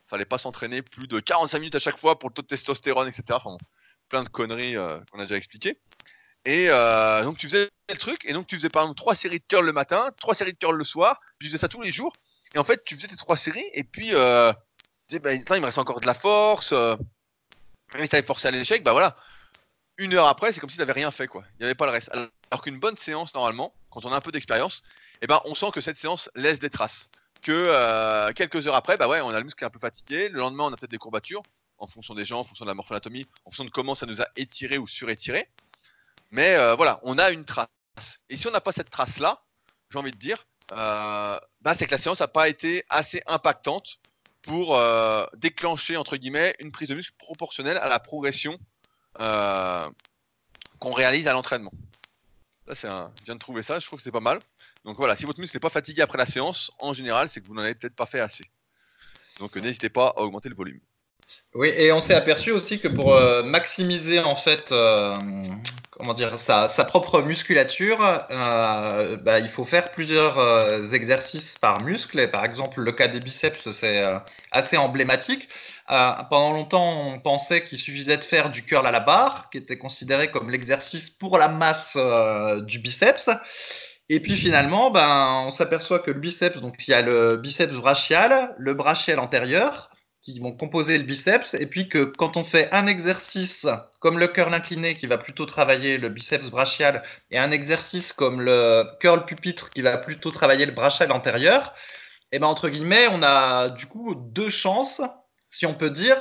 [0.07, 3.09] Fallait pas s'entraîner plus de 45 minutes à chaque fois pour le taux de testostérone,
[3.09, 3.39] etc.
[4.09, 5.79] plein de conneries euh, qu'on a déjà expliquées.
[6.47, 9.45] Et donc tu faisais le truc, et donc tu faisais par exemple trois séries de
[9.47, 11.93] curl le matin, trois séries de curl le soir, puis tu faisais ça tous les
[11.93, 12.15] jours.
[12.55, 14.53] Et en fait, tu faisais tes trois séries, et puis euh,
[15.09, 16.73] tu bah, il me reste encore de la force.
[16.73, 16.97] Euh,
[17.95, 19.17] même si tu avais forcé à l'échec, bah voilà.
[19.99, 21.45] Une heure après, c'est comme si tu n'avais rien fait, quoi.
[21.55, 22.11] Il n'y avait pas le reste.
[22.51, 24.83] Alors qu'une bonne séance, normalement, quand on a un peu d'expérience,
[25.21, 27.09] eh ben, on sent que cette séance laisse des traces.
[27.43, 29.79] Que euh, quelques heures après, bah ouais, on a le muscle qui est un peu
[29.79, 30.29] fatigué.
[30.29, 31.43] Le lendemain, on a peut-être des courbatures
[31.79, 34.23] en fonction des gens, en fonction de la morphanatomie, en fonction de comment ça nous
[34.23, 35.49] a étiré ou surétiré.
[36.31, 37.69] Mais euh, voilà, on a une trace.
[38.29, 39.45] Et si on n'a pas cette trace-là,
[39.91, 43.99] j'ai envie de dire, bah, c'est que la séance n'a pas été assez impactante
[44.43, 48.59] pour euh, déclencher, entre guillemets, une prise de muscle proportionnelle à la progression
[49.19, 51.73] qu'on réalise à l'entraînement.
[52.67, 53.13] Là, c'est un...
[53.21, 54.41] Je viens de trouver ça, je trouve que c'est pas mal.
[54.85, 57.47] Donc voilà, si votre muscle n'est pas fatigué après la séance, en général, c'est que
[57.47, 58.51] vous n'en avez peut-être pas fait assez.
[59.39, 60.81] Donc n'hésitez pas à augmenter le volume.
[61.55, 65.19] Oui, et on s'est aperçu aussi que pour euh, maximiser en fait, euh,
[66.03, 72.19] comment dire, sa, propre musculature, euh, bah, il faut faire plusieurs euh, exercices par muscle.
[72.19, 74.19] Et par exemple, le cas des biceps, c'est euh,
[74.51, 75.49] assez emblématique.
[75.87, 79.79] pendant longtemps, on pensait qu'il suffisait de faire du curl à la barre, qui était
[79.79, 81.97] considéré comme l'exercice pour la masse
[82.67, 83.29] du biceps.
[84.09, 87.75] Et puis finalement, ben, on s'aperçoit que le biceps, donc il y a le biceps
[87.75, 89.92] brachial, le brachial antérieur
[90.23, 93.67] qui vont composer le biceps, et puis que quand on fait un exercice
[94.01, 98.41] comme le curl incliné qui va plutôt travailler le biceps brachial, et un exercice comme
[98.41, 101.75] le curl pupitre qui va plutôt travailler le brachial antérieur,
[102.31, 105.03] et eh ben entre guillemets, on a du coup deux chances,
[105.51, 106.17] si on peut dire,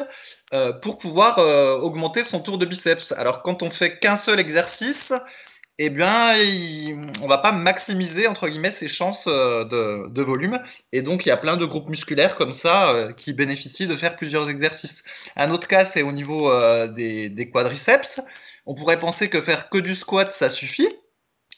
[0.54, 3.14] euh, pour pouvoir euh, augmenter son tour de biceps.
[3.14, 5.14] Alors quand on fait qu'un seul exercice,
[5.84, 6.36] eh bien,
[7.24, 9.66] on va pas maximiser entre guillemets ses chances euh,
[10.10, 10.60] de, volume.
[10.92, 13.98] Et donc, il y a plein de groupes musculaires comme ça euh, qui bénéficient de
[13.98, 15.04] faire plusieurs exercices.
[15.36, 18.22] Un autre cas, c'est au niveau euh, des, quadriceps.
[18.68, 20.88] On pourrait penser que faire que du squat, ça suffit.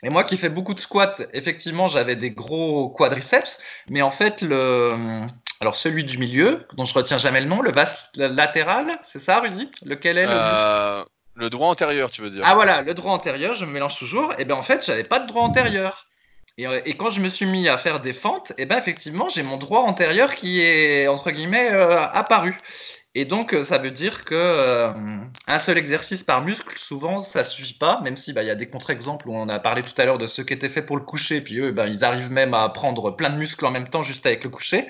[0.04, 3.58] Et moi qui fais beaucoup de squats, effectivement, j'avais des gros quadriceps.
[3.90, 5.26] Mais en fait, le,
[5.60, 9.42] alors celui du milieu, dont je retiens jamais le nom, le vaste latéral, c'est ça,
[9.42, 9.70] Rudy?
[9.84, 11.04] Lequel est le
[11.36, 14.32] le droit antérieur, tu veux dire Ah voilà, le droit antérieur, je me mélange toujours.
[14.34, 16.08] Et eh bien en fait, j'avais pas de droit antérieur.
[16.58, 18.78] Et, euh, et, quand je me suis mis à faire des fentes, et eh ben
[18.78, 22.56] effectivement, j'ai mon droit antérieur qui est entre guillemets euh, apparu.
[23.16, 24.92] Et donc, euh, ça veut dire que
[25.48, 28.56] un seul exercice par muscle, souvent, ça suffit pas, même si bah, il y a
[28.56, 30.98] des contre-exemples où on a parlé tout à l'heure de ceux qui étaient faits pour
[30.98, 33.90] le coucher, puis eux, bah, ils arrivent même à prendre plein de muscles en même
[33.90, 34.88] temps juste avec le coucher.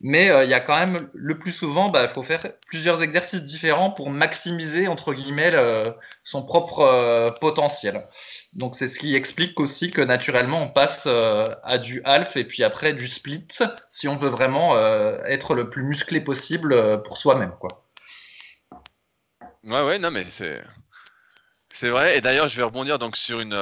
[0.00, 3.42] Mais il y a quand même, le plus souvent, bah, il faut faire plusieurs exercices
[3.42, 5.52] différents pour maximiser, entre guillemets,
[6.24, 8.04] son propre potentiel.
[8.52, 12.64] Donc, c'est ce qui explique aussi que naturellement, on passe à du half et puis
[12.64, 13.46] après du split,
[13.90, 14.76] si on veut vraiment
[15.24, 17.54] être le plus musclé possible pour soi-même.
[17.60, 17.86] Quoi.
[19.62, 20.62] Ouais, ouais, non, mais c'est.
[21.70, 22.18] C'est vrai.
[22.18, 23.56] Et d'ailleurs, je vais rebondir donc sur une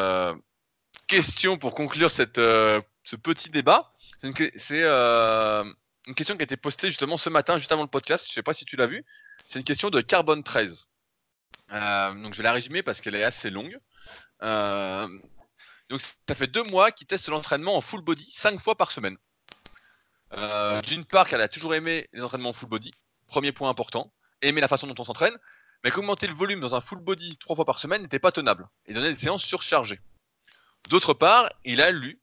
[1.06, 3.92] question pour conclure cette, ce petit débat.
[4.18, 4.34] C'est une
[6.14, 8.26] question qui a été postée justement ce matin, juste avant le podcast.
[8.28, 9.04] Je sais pas si tu l'as vu.
[9.46, 10.86] C'est une question de Carbone 13.
[11.72, 13.78] Euh, donc je vais la résumer parce qu'elle est assez longue.
[14.42, 15.08] Euh,
[15.88, 19.16] donc ça fait deux mois qu'il teste l'entraînement en full body cinq fois par semaine.
[20.34, 22.92] Euh, d'une part, qu'elle a toujours aimé les entraînements en full body.
[23.26, 24.12] Premier point important.
[24.42, 25.36] Aimer la façon dont on s'entraîne.
[25.84, 28.68] Mais qu'augmenter le volume dans un full body trois fois par semaine n'était pas tenable.
[28.86, 30.00] Et donnait des séances surchargées.
[30.88, 32.20] D'autre part, il a lu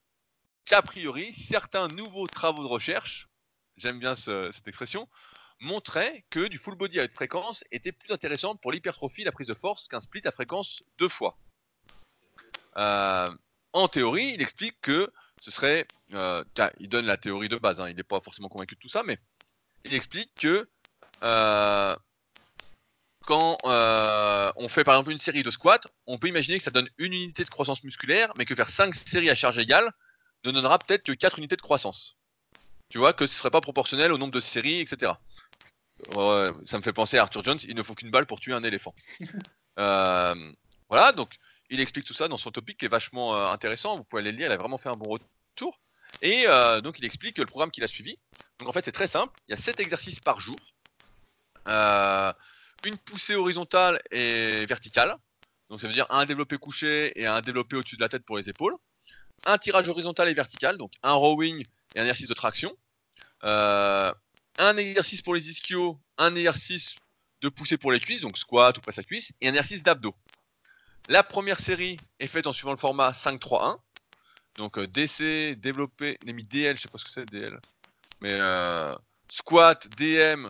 [0.65, 3.29] qu'a priori, certains nouveaux travaux de recherche
[3.77, 5.07] j'aime bien cette expression,
[5.59, 9.47] montrait que du full body à haute fréquence était plus intéressant pour l'hypertrophie la prise
[9.47, 11.37] de force qu'un split à fréquence deux fois.
[12.77, 13.31] Euh,
[13.73, 15.11] en théorie, il explique que
[15.41, 15.87] ce serait.
[16.13, 16.43] Euh,
[16.79, 19.03] il donne la théorie de base, hein, il n'est pas forcément convaincu de tout ça,
[19.03, 19.17] mais
[19.83, 20.69] il explique que
[21.23, 21.95] euh,
[23.25, 26.89] quand on fait par exemple une série de squats, on peut imaginer que ça donne
[26.97, 29.91] une unité de croissance musculaire, mais que faire cinq séries à charge égale
[30.45, 32.17] ne donnera peut-être que quatre unités de croissance
[32.89, 35.13] tu vois, que ce serait pas proportionnel au nombre de séries, etc.
[36.07, 38.63] ça me fait penser à Arthur Jones, il ne faut qu'une balle pour tuer un
[38.63, 38.93] éléphant.
[39.75, 41.33] Voilà, donc
[41.69, 44.31] il explique tout ça dans son topic qui est vachement euh, intéressant, vous pouvez aller
[44.31, 45.79] le lire, il a vraiment fait un bon retour.
[46.21, 48.17] Et euh, donc il explique le programme qu'il a suivi.
[48.59, 50.57] Donc en fait c'est très simple, il y a 7 exercices par jour,
[52.85, 55.17] une poussée horizontale et verticale,
[55.69, 58.37] donc ça veut dire un développé couché et un développé au-dessus de la tête pour
[58.37, 58.75] les épaules,
[59.45, 62.75] un tirage horizontal et vertical, donc un rowing et un exercice de traction.
[63.43, 64.13] Euh,
[64.57, 66.95] un exercice pour les ischios, un exercice
[67.41, 70.15] de poussée pour les cuisses, donc squat ou presse à cuisse, et un exercice d'abdos.
[71.07, 73.77] La première série est faite en suivant le format 5-3-1.
[74.55, 77.59] Donc euh, DC, développé, il mis DL, je sais pas ce que c'est DL.
[78.21, 78.95] Mais euh,
[79.29, 80.47] squat, DM,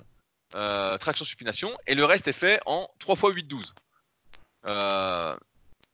[0.56, 1.76] euh, traction supination.
[1.88, 3.48] Et le reste est fait en 3 x
[4.64, 5.38] 8-12.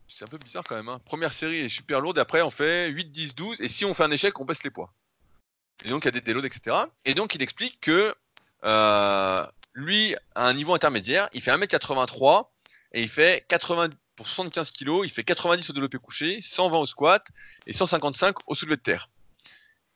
[0.07, 0.89] c'est un peu bizarre quand même.
[0.89, 0.99] Hein.
[1.05, 3.61] Première série est super lourde, après on fait 8, 10, 12.
[3.61, 4.93] Et si on fait un échec, on baisse les poids.
[5.83, 6.77] Et donc il y a des déloads, etc.
[7.05, 8.13] Et donc il explique que
[9.73, 12.47] lui, à un niveau intermédiaire, il fait 1m83
[12.91, 13.89] et il fait 80,
[14.21, 17.27] pour 75 kg, il fait 90 au développé couché, 120 au squat
[17.65, 19.09] et 155 au soulevé de terre.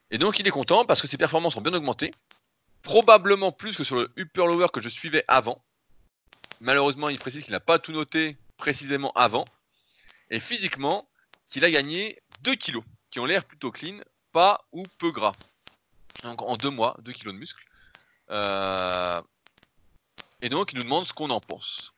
[0.09, 2.11] Et donc il est content parce que ses performances ont bien augmenté,
[2.81, 5.63] probablement plus que sur le upper lower que je suivais avant.
[6.59, 9.45] Malheureusement, il précise qu'il n'a pas tout noté précisément avant.
[10.31, 11.07] Et physiquement,
[11.47, 12.79] qu'il a gagné 2 kg,
[13.11, 13.99] qui ont l'air plutôt clean,
[14.31, 15.35] pas ou peu gras.
[16.23, 17.63] Donc en deux mois, 2 kg de muscle.
[18.31, 19.21] Euh,
[20.41, 21.94] et donc il nous demande ce qu'on en pense.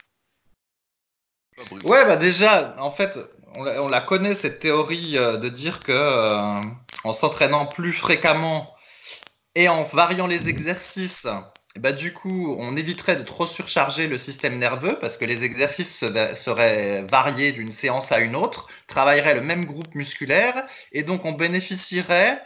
[1.84, 3.18] Ouais, bah déjà, en fait,
[3.56, 6.62] on la, connaît cette théorie euh, de dire que euh,
[7.04, 8.74] en s'entraînant plus fréquemment
[9.56, 11.26] et en variant les exercices,
[11.80, 15.92] bah, du coup, on éviterait de trop surcharger le système nerveux parce que les exercices
[16.00, 21.34] seraient variés d'une séance à une autre, travailleraient le même groupe musculaire et donc on
[21.34, 22.40] bénéficierait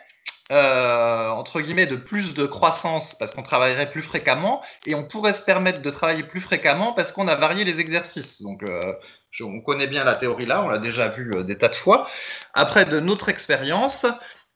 [0.52, 5.34] euh, entre guillemets, de plus de croissance parce qu'on travaillerait plus fréquemment et on pourrait
[5.34, 8.42] se permettre de travailler plus fréquemment parce qu'on a varié les exercices.
[8.42, 8.94] Donc, euh,
[9.40, 12.10] on connaît bien la théorie là, on l'a déjà vu euh, des tas de fois.
[12.54, 14.06] Après, de notre expérience,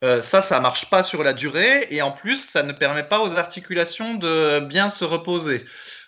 [0.02, 3.34] ça, ça marche pas sur la durée et en plus, ça ne permet pas aux
[3.38, 5.66] articulations de bien se reposer.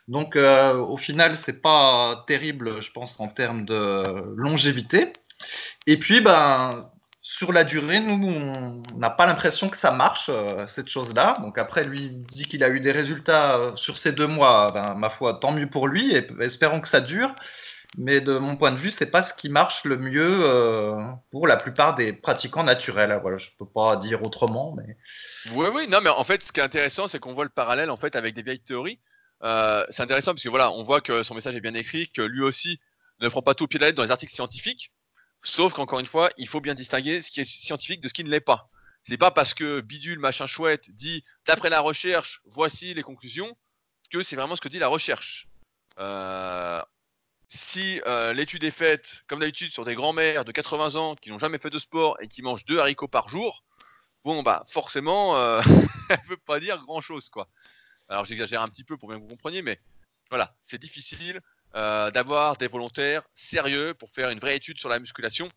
[0.07, 5.13] Donc, au final, c'est pas terrible, je pense, en termes de longévité.
[5.87, 6.91] Et puis, ben,
[7.37, 11.37] sur la durée, nous, on n'a pas l'impression que ça marche, euh, cette chose-là.
[11.41, 14.71] Donc après, lui dit qu'il a eu des résultats euh, sur ces deux mois.
[14.71, 17.35] Ben, ma foi, tant mieux pour lui, et espérons que ça dure.
[17.97, 20.99] Mais de mon point de vue, c'est pas ce qui marche le mieux euh,
[21.31, 23.21] pour la plupart des pratiquants naturels.
[23.37, 24.97] Je peux pas dire autrement, mais.
[25.51, 27.91] Oui, oui, non, mais en fait, ce qui est intéressant, c'est qu'on voit le parallèle
[27.91, 28.99] en fait avec des vieilles théories.
[29.41, 32.41] c'est intéressant parce que voilà, on voit que son message est bien écrit, que lui
[32.41, 32.79] aussi
[33.21, 34.91] ne prend pas tout pied dans les articles scientifiques.
[35.41, 38.23] Sauf qu'encore une fois, il faut bien distinguer ce qui est scientifique de ce qui
[38.23, 38.69] ne l'est pas.
[39.03, 43.55] C'est pas parce que bidule machin chouette dit d'après la recherche, voici les conclusions,
[44.11, 45.47] que c'est vraiment ce que dit la recherche.
[45.99, 46.81] Euh,
[47.47, 51.39] si euh, l'étude est faite, comme d'habitude, sur des grands-mères de 80 ans qui n'ont
[51.39, 53.63] jamais fait de sport et qui mangent deux haricots par jour,
[54.25, 55.61] bon bah forcément, euh,
[56.09, 57.47] elle ne veut pas dire grand-chose quoi.
[58.09, 59.79] Alors j'exagère un petit peu pour bien que vous compreniez, mais
[60.29, 61.41] voilà, c'est difficile.
[61.77, 65.47] Euh, d'avoir des volontaires sérieux pour faire une vraie étude sur la musculation,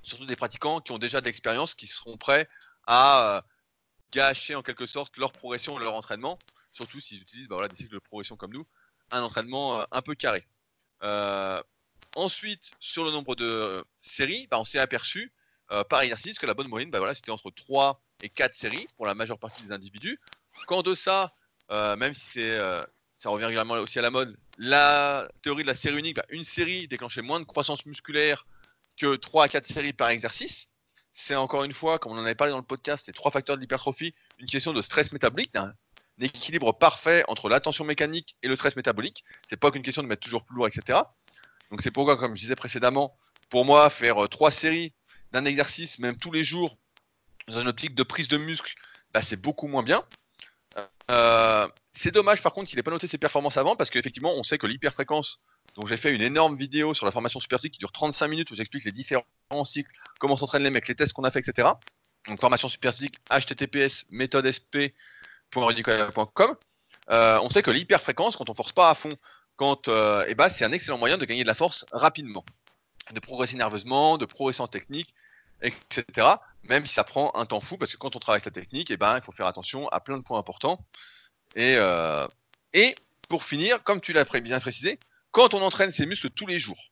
[0.00, 2.48] surtout des pratiquants qui ont déjà de l'expérience, qui seront prêts
[2.86, 3.42] à euh,
[4.10, 6.38] gâcher en quelque sorte leur progression, leur entraînement,
[6.72, 8.66] surtout s'ils utilisent bah, des cycles de progression comme nous,
[9.10, 10.46] un entraînement euh, un peu carré.
[12.16, 15.30] ensuite, sur le nombre de séries, bah, on s'est aperçu
[15.90, 19.14] par exercice que la bonne moyenne, bah, c'était entre 3 et 4 séries pour la
[19.14, 20.18] majeure partie des individus.
[20.66, 21.34] Qu'en deçà,
[21.70, 22.40] même si
[23.20, 24.34] ça revient régulièrement aussi à la mode.
[24.62, 28.46] La théorie de la série unique, bah, une série déclenchait moins de croissance musculaire
[28.98, 30.68] que 3 à 4 séries par exercice.
[31.14, 33.56] C'est encore une fois, comme on en avait parlé dans le podcast, les trois facteurs
[33.56, 35.72] de l'hypertrophie, une question de stress métabolique, d'un
[36.20, 39.24] équilibre parfait entre l'attention mécanique et le stress métabolique.
[39.46, 41.00] C'est pas qu'une question de mettre toujours plus lourd, etc.
[41.70, 43.16] Donc c'est pourquoi, comme je disais précédemment,
[43.48, 44.92] pour moi, faire euh, trois séries
[45.32, 46.76] d'un exercice, même tous les jours,
[47.48, 48.74] dans une optique de prise de muscle,
[49.14, 50.04] bah, c'est beaucoup moins bien.
[51.10, 54.42] Euh, c'est dommage par contre qu'il n'ait pas noté ses performances avant parce qu'effectivement on
[54.42, 55.40] sait que l'hyperfréquence,
[55.74, 58.54] donc j'ai fait une énorme vidéo sur la formation Super qui dure 35 minutes où
[58.54, 59.24] j'explique les différents
[59.64, 61.68] cycles, comment s'entraînent les mecs, les tests qu'on a fait, etc.
[62.28, 62.92] Donc formation Super
[63.30, 66.56] https méthodesp.com.
[67.10, 69.16] Euh, on sait que l'hyperfréquence, quand on force pas à fond,
[69.56, 72.44] quand euh, eh ben, c'est un excellent moyen de gagner de la force rapidement,
[73.12, 75.12] de progresser nerveusement, de progresser en technique,
[75.60, 76.28] etc.
[76.64, 78.96] Même si ça prend un temps fou, parce que quand on travaille sa technique, eh
[78.96, 80.84] ben, il faut faire attention à plein de points importants.
[81.56, 82.26] Et, euh,
[83.28, 84.98] pour finir, comme tu l'as bien précisé,
[85.30, 86.90] quand on entraîne ses muscles tous les jours,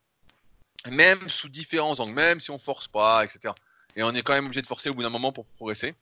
[0.91, 3.55] même sous différents angles, même si on force pas, etc.
[3.97, 5.95] Et on est quand même obligé de forcer au bout d'un moment pour progresser.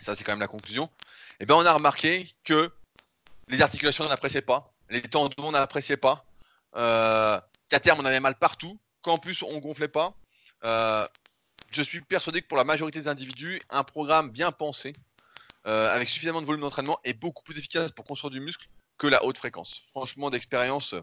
[0.00, 0.90] Ça, c'est quand même la conclusion.
[1.38, 2.72] Eh ben, on a remarqué que
[3.48, 6.24] les articulations n'appréciaient pas, les tendons n'appréciaient pas,
[6.76, 10.14] euh, qu'à terme on avait mal partout, qu'en plus on gonflait pas.
[10.64, 11.06] Euh,
[11.70, 14.94] je suis persuadé que pour la majorité des individus, un programme bien pensé,
[15.66, 18.68] euh, avec suffisamment de volume d'entraînement, est beaucoup plus efficace pour construire du muscle
[18.98, 19.82] que la haute fréquence.
[19.90, 20.94] Franchement, d'expérience,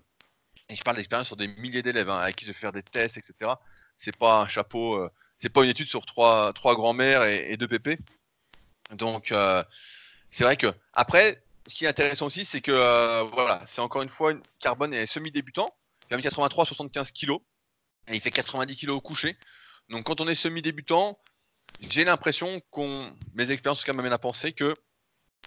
[0.69, 2.83] et je parle d'expérience sur des milliers d'élèves hein, avec qui je vais faire des
[2.83, 3.51] tests, etc.
[3.97, 5.09] C'est pas un chapeau, euh,
[5.39, 7.97] c'est pas une étude sur trois, trois grands-mères et, deux pépés.
[8.91, 9.63] Donc, euh,
[10.29, 14.01] c'est vrai que après, ce qui est intéressant aussi, c'est que euh, voilà, c'est encore
[14.01, 15.73] une fois, une Carbone est semi-débutant.
[16.09, 17.31] Il a 83 75 kg
[18.07, 19.37] et il fait 90 kg au coucher.
[19.89, 21.19] Donc quand on est semi-débutant,
[21.79, 24.75] j'ai l'impression qu'on, mes expériences quand m'amènent à penser que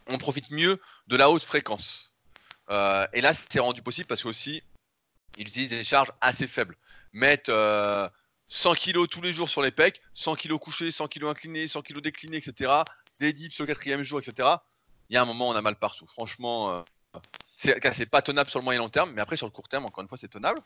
[0.06, 2.14] on profite mieux de la haute fréquence.
[2.70, 4.62] Euh, et là, c'est rendu possible parce qu'aussi,
[5.36, 6.76] il utilise des charges assez faibles.
[7.12, 7.50] Mettre
[8.48, 11.82] 100 kg tous les jours sur les pecs, 100 kg couchés, 100 kg inclinés, 100
[11.82, 12.72] kg déclinés, etc.
[13.18, 14.48] Des dips au quatrième jour, etc.
[15.08, 16.06] Il y a un moment, on a mal partout.
[16.06, 16.82] Franchement, euh,
[17.56, 20.02] c'est pas tenable sur le moyen long terme, mais après, sur le court terme, encore
[20.02, 20.60] une fois, c'est tenable.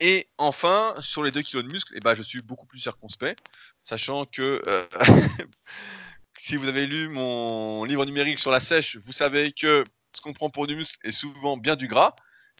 [0.00, 3.42] Et enfin, sur les 2 kg de muscle, eh ben, je suis beaucoup plus circonspect,
[3.82, 4.86] sachant que euh,
[6.38, 10.32] si vous avez lu mon livre numérique sur la sèche, vous savez que ce qu'on
[10.32, 12.14] prend pour du muscle est souvent bien du gras,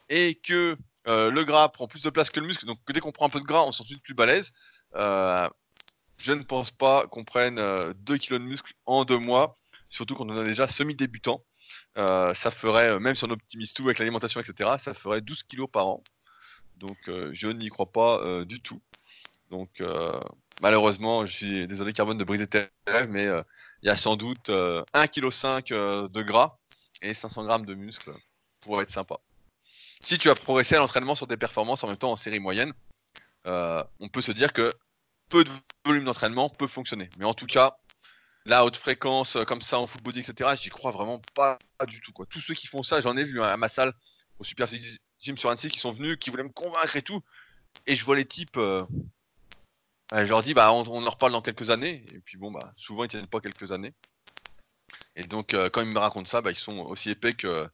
[0.09, 0.77] et que
[1.09, 3.31] euh, le gras prend plus de place que le muscle, donc dès qu'on prend un
[3.31, 4.53] peu de gras, on se sent plus balèze.
[4.95, 5.49] Euh,
[6.19, 9.59] je ne pense pas qu'on prenne 2 euh, kg de muscle en deux mois,
[9.89, 11.45] surtout quand on est déjà semi-débutant.
[11.97, 15.87] ça ferait, même si on optimise tout avec l'alimentation, etc., ça ferait 12 kg par
[15.87, 16.05] an.
[16.77, 18.81] Donc je n'y crois pas du tout.
[19.51, 19.83] Donc
[20.61, 23.25] malheureusement, je suis désolé Carbone de briser tes rêves, mais
[23.83, 26.59] il y a sans doute 1,5 kg de gras
[27.03, 28.13] et 500 g de muscle
[28.61, 29.19] pour être sympa
[30.03, 32.73] si tu as progressé à l'entraînement sur des performances en même temps en série moyenne,
[33.47, 34.73] euh, on peut se dire que
[35.31, 35.51] peu de
[35.85, 37.11] volume d'entraînement peut fonctionner.
[37.19, 37.77] Mais en tout cas,
[38.45, 41.59] la haute fréquence euh, comme ça en full body, etc., j'y crois vraiment pas,
[41.89, 42.13] du tout.
[42.31, 43.93] Tous ceux qui font ça, j'en ai vu hein, à ma salle,
[44.39, 44.69] au Super
[45.27, 47.21] Gym sur Annecy, qui sont venus, qui voulaient me convaincre et tout.
[47.87, 48.85] Et je vois les types, euh,
[50.13, 52.05] je leur dis, bah, on, en reparle dans quelques années.
[52.13, 53.93] Et puis bon, bah, souvent ils tiennent pas quelques années.
[55.15, 57.69] Et donc, quand ils me racontent ça, bah, ils sont aussi épais que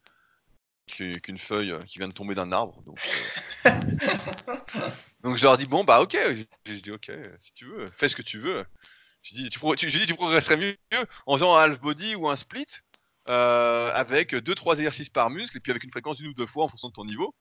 [0.87, 2.83] qu'une feuille euh, qui vient de tomber d'un arbre.
[2.83, 2.99] Donc,
[3.67, 5.37] euh.
[5.37, 6.17] je leur dis bon bah ok,
[6.67, 8.65] je dis ok, si tu veux, fais ce que tu veux.
[9.23, 10.77] Je dis tu, tu, dis, tu progresserais mieux
[11.27, 12.67] en faisant un half body ou un split
[13.29, 16.65] euh, avec 2-3 exercices par muscle et puis avec une fréquence d'une ou deux fois
[16.65, 17.35] en fonction de ton niveau.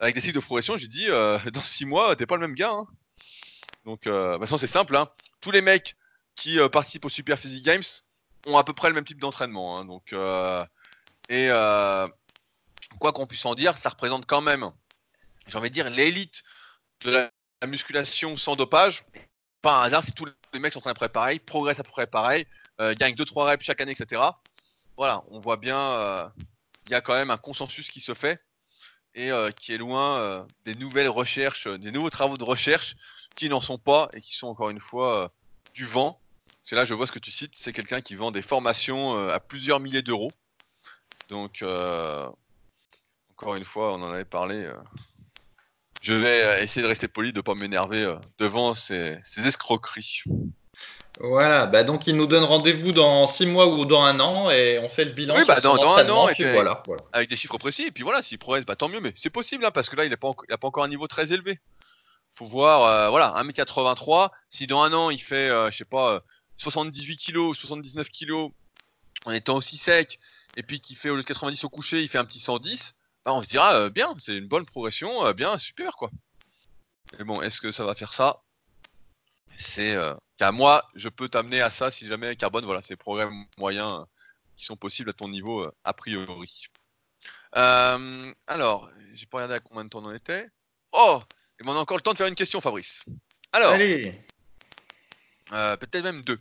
[0.00, 1.06] Avec des cycles de progression, j'ai dit
[1.52, 2.72] dans 6 mois t'es pas le même gars.
[2.72, 2.86] Hein.
[3.84, 5.08] Donc de toute façon c'est simple, hein.
[5.40, 5.96] tous les mecs
[6.36, 7.82] qui participent au Super Physique Games
[8.46, 9.78] ont à peu près le même type d'entraînement.
[9.78, 9.84] Hein.
[9.84, 10.14] Donc
[11.28, 11.50] et
[12.98, 14.70] quoi qu'on puisse en dire, ça représente quand même,
[15.46, 16.42] j'ai envie de dire, l'élite
[17.04, 17.30] de la,
[17.66, 19.04] musculation sans dopage.
[19.62, 21.82] Pas un hasard si tous les mecs sont en train de près pareil, progressent à
[21.82, 22.46] peu près pareil,
[22.80, 24.22] euh, gagnent 2-3 reps chaque année, etc.
[24.98, 26.28] Voilà, on voit bien, euh,
[26.86, 28.42] il y a quand même un consensus qui se fait
[29.14, 32.96] et euh, qui est loin des nouvelles recherches, des nouveaux travaux de recherche
[33.34, 35.32] qui n'en sont pas et qui sont encore une fois
[35.72, 36.20] du vent.
[36.64, 39.40] C'est là, je vois ce que tu cites, c'est quelqu'un qui vend des formations à
[39.40, 40.32] plusieurs milliers d'euros.
[41.30, 41.62] Donc,
[43.38, 44.64] encore une fois, on en avait parlé.
[44.64, 44.74] Euh.
[46.00, 50.24] Je vais euh, essayer de rester poli, de ne pas m'énerver euh, devant ces, escroqueries.
[51.20, 54.78] Voilà, bah donc il nous donne rendez-vous dans six mois ou dans un an et
[54.78, 55.34] on fait le bilan.
[55.36, 56.82] Oui, bah dans, un an, et puis, voilà,
[57.12, 57.84] avec des chiffres précis.
[57.84, 60.04] Et puis voilà, s'il progresse, bah tant mieux, mais c'est possible hein, parce que là,
[60.04, 61.58] il n'a pas, pas, encore un niveau très élevé.
[62.34, 64.30] faut voir, voilà, 1m83.
[64.48, 66.22] Si dans un an, il fait, je sais pas,
[66.58, 68.50] 78 kg, 79 kg
[69.24, 70.18] en étant aussi sec,
[70.56, 72.96] et puis qu'il fait au lieu de 90 au coucher, il fait un petit 110,
[73.24, 76.10] bah, on se dira euh, bien, c'est une bonne progression, euh, bien, super quoi.
[77.18, 78.42] Mais bon, est-ce que ça va faire ça?
[79.56, 79.96] C'est
[80.42, 84.04] euh, moi, je peux t'amener à ça si jamais carbone, voilà, c'est programmes moyens
[84.56, 86.66] qui sont possibles à ton niveau a priori.
[87.52, 90.48] alors, j'ai pas regardé à combien de temps on en était.
[90.92, 91.20] Oh,
[91.60, 93.04] il m'en a encore le temps de faire une question, Fabrice.
[93.52, 94.20] Alors, Allez.
[95.50, 96.38] peut-être même deux.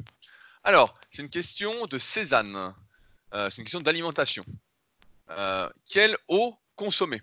[0.64, 2.74] Alors, c'est une question de Cézanne.
[3.32, 4.46] c'est une question d'alimentation.
[5.90, 7.22] quelle eau consommer?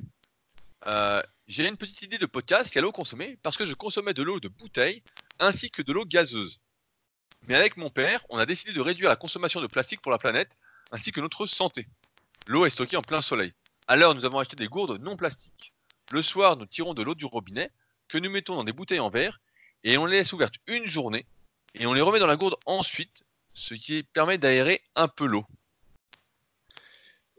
[0.86, 3.38] Euh, j'ai une petite idée de podcast quelle eau consommer?
[3.42, 5.02] Parce que je consommais de l'eau de bouteille
[5.38, 6.60] ainsi que de l'eau gazeuse.
[7.48, 10.18] Mais avec mon père, on a décidé de réduire la consommation de plastique pour la
[10.18, 10.56] planète
[10.90, 11.86] ainsi que notre santé.
[12.46, 13.52] L'eau est stockée en plein soleil.
[13.86, 15.72] Alors nous avons acheté des gourdes non plastiques.
[16.10, 17.70] Le soir, nous tirons de l'eau du robinet
[18.08, 19.40] que nous mettons dans des bouteilles en verre
[19.82, 21.26] et on les laisse ouvertes une journée
[21.74, 25.44] et on les remet dans la gourde ensuite, ce qui permet d'aérer un peu l'eau.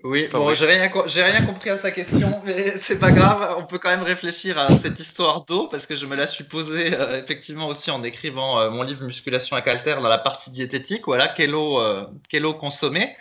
[0.06, 3.56] Oui, bon, j'ai rien, rien compris à sa question, mais c'est pas grave.
[3.58, 6.44] On peut quand même réfléchir à cette histoire d'eau parce que je me la suis
[6.44, 10.52] posée euh, effectivement aussi en écrivant euh, mon livre Musculation à Calter dans la partie
[10.52, 11.06] diététique.
[11.08, 13.18] Voilà, quelle eau, euh, quelle eau consommer.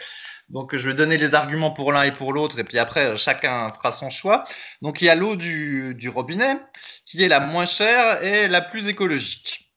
[0.51, 3.71] Donc, je vais donner les arguments pour l'un et pour l'autre, et puis après, chacun
[3.71, 4.45] fera son choix.
[4.83, 6.59] Donc, il y a l'eau du, du, robinet,
[7.07, 9.71] qui est la moins chère et la plus écologique,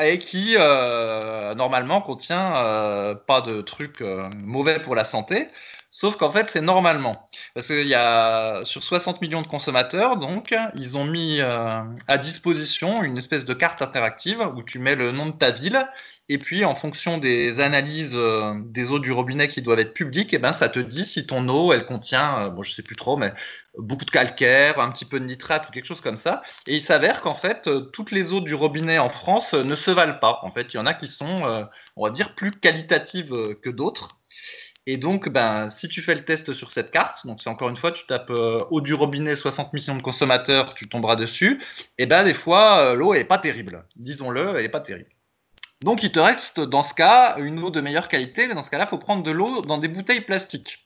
[0.00, 5.48] et qui, normalement, contient pas de trucs mauvais pour la santé.
[5.94, 7.24] Sauf qu'en fait, c'est normalement.
[7.54, 12.18] Parce qu'il y a sur 60 millions de consommateurs, donc, ils ont mis euh, à
[12.18, 15.86] disposition une espèce de carte interactive où tu mets le nom de ta ville
[16.28, 20.34] Et puis, en fonction des analyses euh, des eaux du robinet qui doivent être publiques,
[20.34, 22.96] eh ben, ça te dit si ton eau, elle contient, euh, bon, je sais plus
[22.96, 23.32] trop, mais
[23.78, 26.42] beaucoup de calcaire, un petit peu de nitrate ou quelque chose comme ça.
[26.66, 29.92] Et il s'avère qu'en fait, euh, toutes les eaux du robinet en France ne se
[29.92, 30.40] valent pas.
[30.42, 33.30] En fait, il y en a qui sont, on va dire, plus qualitatives
[33.62, 34.08] que d'autres.
[34.86, 37.76] Et donc, ben, si tu fais le test sur cette carte, donc c'est encore une
[37.76, 41.62] fois, tu tapes eau du robinet 60 millions de consommateurs, tu tomberas dessus,
[41.98, 43.86] et ben des fois, l'eau est pas terrible.
[43.96, 45.08] Disons-le, elle est pas terrible.
[45.84, 48.70] Donc il te reste dans ce cas une eau de meilleure qualité, mais dans ce
[48.70, 50.84] cas-là, il faut prendre de l'eau dans des bouteilles plastiques.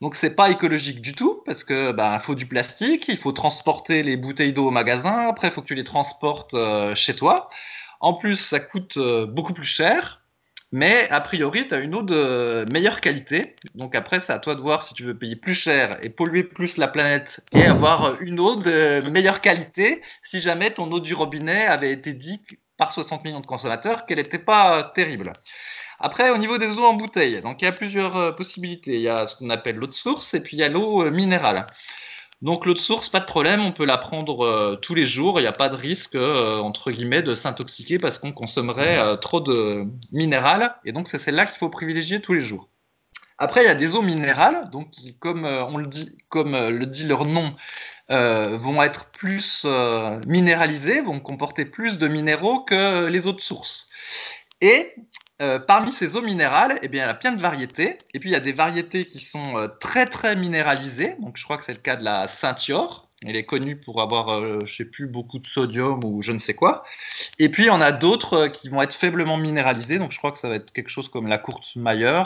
[0.00, 4.02] Donc c'est pas écologique du tout parce que bah, faut du plastique, il faut transporter
[4.02, 7.50] les bouteilles d'eau au magasin, après il faut que tu les transportes euh, chez toi.
[8.00, 10.19] En plus, ça coûte euh, beaucoup plus cher,
[10.72, 13.56] mais a priori, tu as une eau de meilleure qualité.
[13.74, 16.44] Donc après, c'est à toi de voir si tu veux payer plus cher et polluer
[16.44, 20.00] plus la planète et avoir une eau de meilleure qualité
[20.30, 22.40] si jamais ton eau du robinet avait été dit
[22.78, 25.32] par 60 millions de consommateurs qu'elle n'était pas terrible.
[25.98, 28.94] Après, au niveau des eaux en bouteille, donc il y a plusieurs euh, possibilités.
[28.94, 31.04] Il y a ce qu'on appelle l'eau de source et puis il y a l'eau
[31.04, 31.66] euh, minérale.
[32.42, 35.38] Donc l'eau de source, pas de problème, on peut la prendre euh, tous les jours.
[35.38, 39.84] Il n'y a pas de risque entre guillemets de s'intoxiquer parce qu'on consommerait trop de
[40.12, 40.74] minéral.
[40.84, 42.68] Et donc c'est celle-là qu'il faut privilégier tous les jours.
[43.42, 46.84] Après, il y a des eaux minérales, donc qui, comme on le dit, comme le
[46.84, 47.54] dit leur nom,
[48.10, 53.40] euh, vont être plus euh, minéralisés, vont comporter plus de minéraux que les eaux de
[53.40, 53.88] source.
[54.60, 54.92] Et
[55.40, 57.98] euh, parmi ces eaux minérales, eh bien, il y a plein de variétés.
[58.14, 61.16] Et puis, il y a des variétés qui sont très, très minéralisées.
[61.20, 63.08] Donc, je crois que c'est le cas de la Saint-Yor.
[63.26, 66.54] Elle est connue pour avoir, je sais plus, beaucoup de sodium ou je ne sais
[66.54, 66.84] quoi.
[67.38, 69.98] Et puis, il y en a d'autres qui vont être faiblement minéralisées.
[69.98, 72.22] Donc, je crois que ça va être quelque chose comme la Courte-Mayer,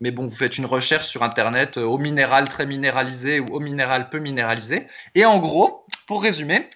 [0.00, 3.60] mais bon, vous faites une recherche sur Internet, euh, eau minérale très minéralisée ou eau
[3.60, 4.86] minérale peu minéralisée.
[5.14, 6.68] Et en gros, pour résumer,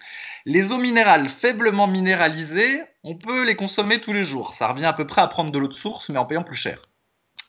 [0.45, 4.55] les eaux minérales faiblement minéralisées, on peut les consommer tous les jours.
[4.59, 6.55] Ça revient à peu près à prendre de l'eau de source, mais en payant plus
[6.55, 6.81] cher.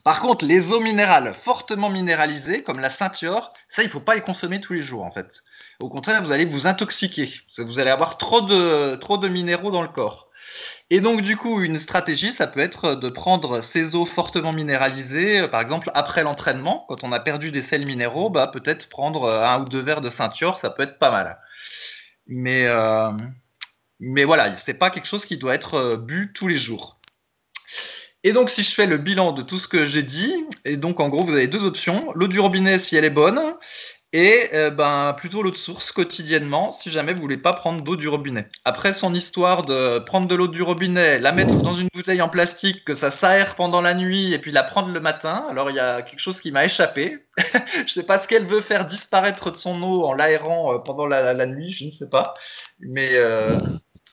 [0.03, 4.15] Par contre, les eaux minérales fortement minéralisées, comme la ceinture, ça, il ne faut pas
[4.15, 5.27] les consommer tous les jours, en fait.
[5.81, 7.29] Au contraire, vous allez vous intoxiquer.
[7.59, 10.31] Vous allez avoir trop de, minéraux dans le corps.
[10.91, 15.41] Et donc, du coup, une stratégie, ça peut être de prendre ces eaux fortement minéralisées,
[15.41, 19.25] euh, par exemple, après l'entraînement, quand on a perdu des sels minéraux, bah, peut-être prendre
[19.25, 21.39] euh, un ou deux verres de ceinture, ça peut être pas mal.
[22.27, 23.11] Mais, euh,
[24.01, 27.01] mais voilà, c'est pas quelque chose qui doit être bu tous les jours.
[28.25, 30.99] Et donc, si je fais le bilan de tout ce que j'ai dit, et donc
[30.99, 32.13] en gros, vous avez deux options.
[32.15, 33.41] L'eau du robinet, si elle est bonne,
[34.17, 37.97] et euh, ben, plutôt l'eau de source quotidiennement si jamais vous voulez pas prendre d'eau
[37.97, 38.49] du robinet.
[38.65, 42.31] Après son histoire de prendre de l'eau du robinet, la mettre dans une bouteille en
[42.31, 45.77] plastique, que ça s'aère pendant la nuit et puis la prendre le matin, alors il
[45.77, 47.19] y a quelque chose qui m'a échappé.
[47.87, 51.07] je sais pas ce qu'elle veut faire disparaître de son eau en l'aérant euh, pendant
[51.07, 52.33] la, nuit, je ne sais pas.
[52.81, 53.59] Mais euh,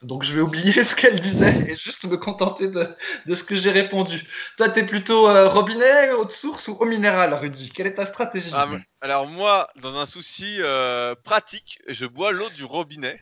[0.03, 2.95] donc je vais oublier ce qu'elle disait et juste me contenter de,
[3.27, 4.27] ce que j'ai répondu.
[4.57, 7.71] Toi, tu es plutôt euh, robinet, eau de source ou eau minérale, Rudy?
[7.71, 8.51] Quelle est ta stratégie?
[8.53, 8.67] Ah,
[9.01, 13.19] Alors moi, dans un souci euh, pratique, je bois l'eau du robinet.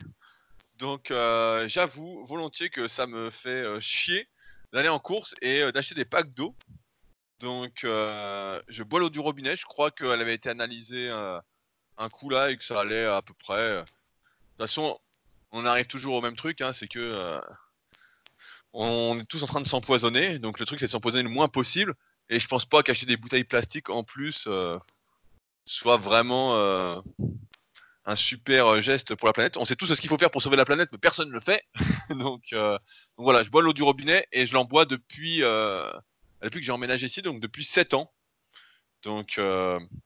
[0.78, 4.28] Donc euh, j'avoue volontiers que ça me fait chier
[4.72, 6.54] d'aller en course et d'acheter des packs d'eau.
[7.40, 9.54] Donc je bois l'eau du robinet.
[9.54, 13.34] Je crois qu'elle avait été analysée un coup là et que ça allait à peu
[13.34, 13.70] près.
[13.72, 14.98] De toute façon,
[15.52, 17.40] on arrive toujours au même truc, hein, c'est que euh,
[18.72, 20.38] on est tous en train de s'empoisonner.
[20.38, 21.94] Donc le truc c'est de s'empoisonner le moins possible.
[22.30, 24.78] Et je pense pas qu'acheter des bouteilles plastiques en plus euh,
[25.66, 26.98] soit vraiment euh,
[28.06, 29.58] un super geste pour la planète.
[29.58, 31.40] On sait tous ce qu'il faut faire pour sauver la planète, mais personne ne le
[31.40, 31.62] fait.
[32.10, 32.54] donc,
[33.18, 37.06] voilà, je bois l'eau du robinet et je l'en bois depuis, depuis que j'ai emménagé
[37.06, 38.10] ici, donc depuis 7 ans.
[39.02, 39.38] Donc,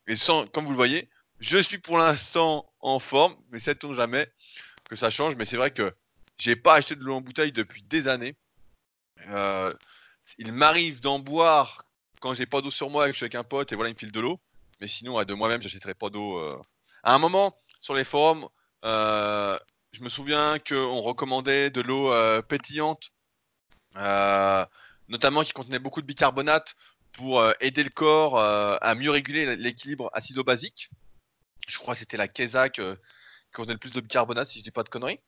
[0.09, 4.29] et sans, comme vous le voyez, je suis pour l'instant en forme, mais sait-on jamais
[4.89, 5.95] que ça change, mais c'est vrai que
[6.39, 8.37] j'ai pas acheté de l'eau en bouteille depuis des années.
[9.29, 9.73] Euh,
[10.39, 11.85] il m'arrive d'en boire
[12.21, 13.95] quand j'ai pas d'eau sur moi que je suis avec un pote et voilà, il
[13.95, 14.41] me file de l'eau.
[14.81, 16.39] Mais sinon, de moi-même, j'achèterai pas d'eau.
[16.39, 16.61] Euh.
[17.03, 18.49] À un moment, sur les forums,
[18.85, 19.57] euh,
[19.93, 22.13] je me souviens qu'on recommandait de l'eau
[22.43, 23.11] pétillante,
[25.09, 26.75] notamment qui contenait beaucoup de bicarbonate
[27.13, 30.91] pour aider le corps à mieux réguler l'équilibre acido-basique.
[31.67, 32.81] Je crois que c'était la Kézak
[33.57, 35.21] contenait le plus de bicarbonate, si je dis pas de conneries.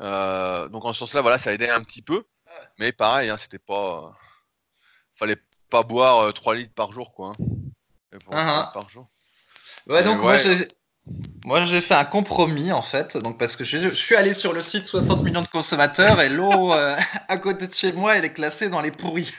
[0.00, 2.24] Euh, donc en ce sens-là, voilà, ça aidait un petit peu.
[2.78, 4.12] Mais pareil, hein, c'était pas.
[5.14, 5.38] Fallait
[5.70, 7.34] pas boire 3 euh, litres par jour, quoi.
[7.38, 7.44] Hein.
[8.12, 8.72] Uh-huh.
[8.72, 9.08] par jour.
[9.86, 10.20] Ouais, donc
[11.44, 14.62] moi j'ai fait un compromis en fait, donc parce que je, suis allé sur le
[14.62, 16.96] site 60 millions de consommateurs et l'eau euh,
[17.28, 19.32] à côté de chez moi elle est classée dans les pourris.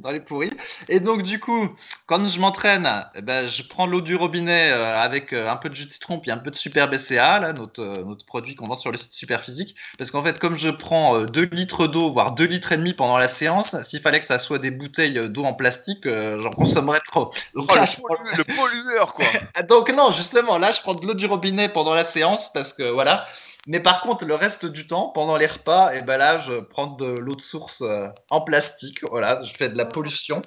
[0.00, 0.52] Dans les pourris.
[0.88, 1.68] Et donc, du coup,
[2.06, 5.68] quand je m'entraîne, eh ben, je prends l'eau du robinet euh, avec euh, un peu
[5.68, 8.54] de jus de citron puis un peu de Super BCA, là, notre, euh, notre produit
[8.54, 9.74] qu'on vend sur le site Super Physique.
[9.98, 13.18] Parce qu'en fait, comme je prends 2 litres d'eau, voire 2 litres et demi pendant
[13.18, 17.30] la séance, s'il fallait que ça soit des bouteilles d'eau en plastique, j'en consommerais trop.
[17.54, 19.26] Donc, oh, le, le, pollueur, quoi.
[19.68, 22.90] donc, non, justement, là, je prends de l'eau du robinet pendant la séance parce que,
[22.90, 23.26] voilà.
[23.66, 26.60] Mais par contre, le reste du temps, pendant les repas, et eh ben là, je
[26.60, 29.00] prends de l'eau de source euh, en plastique.
[29.08, 30.42] Voilà, je fais de la pollution.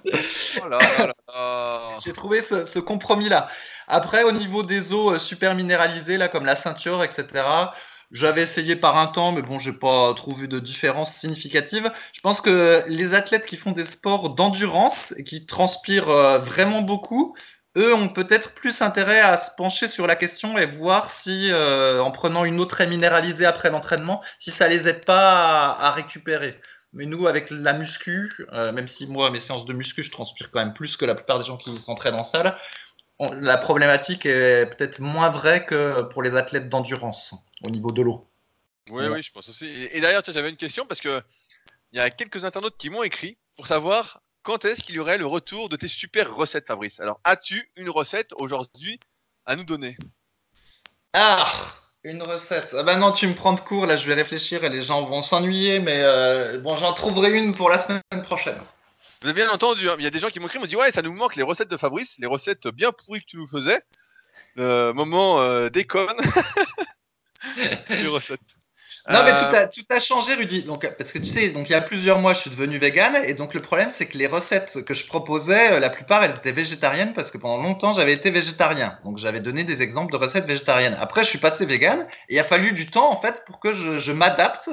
[0.61, 0.69] Oh
[2.05, 3.49] J'ai trouvé ce, compromis-là.
[3.87, 7.43] Après, au niveau des eaux euh, super minéralisées, là, comme la ceinture, etc.,
[8.11, 11.91] j'avais essayé par un temps, mais bon, j'ai pas trouvé de différence significative.
[12.13, 16.81] Je pense que les athlètes qui font des sports d'endurance et qui transpirent euh, vraiment
[16.81, 17.35] beaucoup,
[17.77, 22.01] eux ont peut-être plus intérêt à se pencher sur la question et voir si, euh,
[22.01, 26.59] en prenant une eau très minéralisée après l'entraînement, si ça les aide pas à, récupérer.
[26.93, 30.49] Mais nous, avec la muscu, euh, même si moi, mes séances de muscu, je transpire
[30.51, 32.57] quand même plus que la plupart des gens qui s'entraînent en salle,
[33.19, 38.27] la problématique est peut-être moins vraie que pour les athlètes d'endurance au niveau de l'eau.
[38.91, 39.67] Oui, oui, je pense aussi.
[39.91, 41.21] Et, d'ailleurs, j'avais une question parce que
[41.91, 45.17] il y a quelques internautes qui m'ont écrit pour savoir quand est-ce qu'il y aurait
[45.17, 47.01] le retour de tes super recettes, Fabrice?
[47.01, 48.97] Alors, as-tu une recette aujourd'hui
[49.45, 49.97] à nous donner?
[51.11, 51.51] Ah
[52.05, 52.69] une recette.
[52.71, 55.03] Ah bah non, tu me prends de court, là je vais réfléchir et les gens
[55.03, 58.57] vont s'ennuyer, mais euh, bon, j'en trouverai une pour la semaine prochaine.
[59.21, 60.77] Vous avez bien entendu, hein, il y a des gens qui m'ont écrit, m'ont dit
[60.77, 63.47] ouais, ça nous manque les recettes de Fabrice, les recettes bien pourries que tu nous
[63.47, 63.81] faisais.
[64.55, 66.15] Le moment euh, déconne.
[67.89, 68.56] les recettes.
[69.09, 70.63] Non, mais euh, tout a, changé, Rudy.
[70.63, 73.15] Donc, parce que tu sais, donc il y a plusieurs mois, je suis devenu vegan.
[73.25, 76.35] Et donc, le problème, c'est que les recettes que je proposais, euh, la plupart, elles
[76.35, 78.97] étaient végétariennes parce que pendant longtemps, j'avais été végétarien.
[79.05, 80.97] Donc, j'avais donné des exemples de recettes végétariennes.
[80.99, 83.73] Après, je suis passé vegan et il a fallu du temps, en fait, pour que
[83.73, 84.69] je, je m'adapte.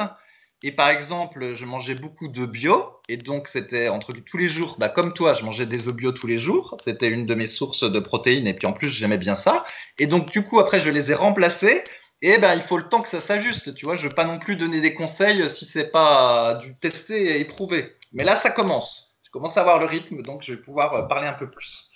[0.64, 2.86] Et par exemple, je mangeais beaucoup de bio.
[3.08, 6.10] Et donc, c'était entre tous les jours, bah, comme toi, je mangeais des œufs bio
[6.10, 6.76] tous les jours.
[6.84, 8.48] C'était une de mes sources de protéines.
[8.48, 9.64] Et puis, en plus, j'aimais bien ça.
[10.00, 11.84] Et donc, du coup, après, je les ai remplacés
[12.26, 13.74] et ben, il faut le temps que ça s'ajuste.
[13.74, 17.22] Tu vois, je veux pas non plus donner des conseils si c'est pas du tester
[17.22, 17.98] et éprouver.
[18.12, 19.14] Mais là, ça commence.
[19.24, 21.90] Je commence à avoir le rythme, donc je vais pouvoir euh, parler un peu plus.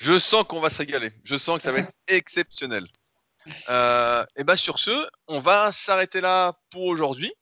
[0.00, 1.12] Je sens qu'on va se régaler.
[1.22, 2.88] Je sens que ça va être exceptionnel.
[3.68, 7.32] Euh, et ben sur ce, on va s'arrêter là pour aujourd'hui.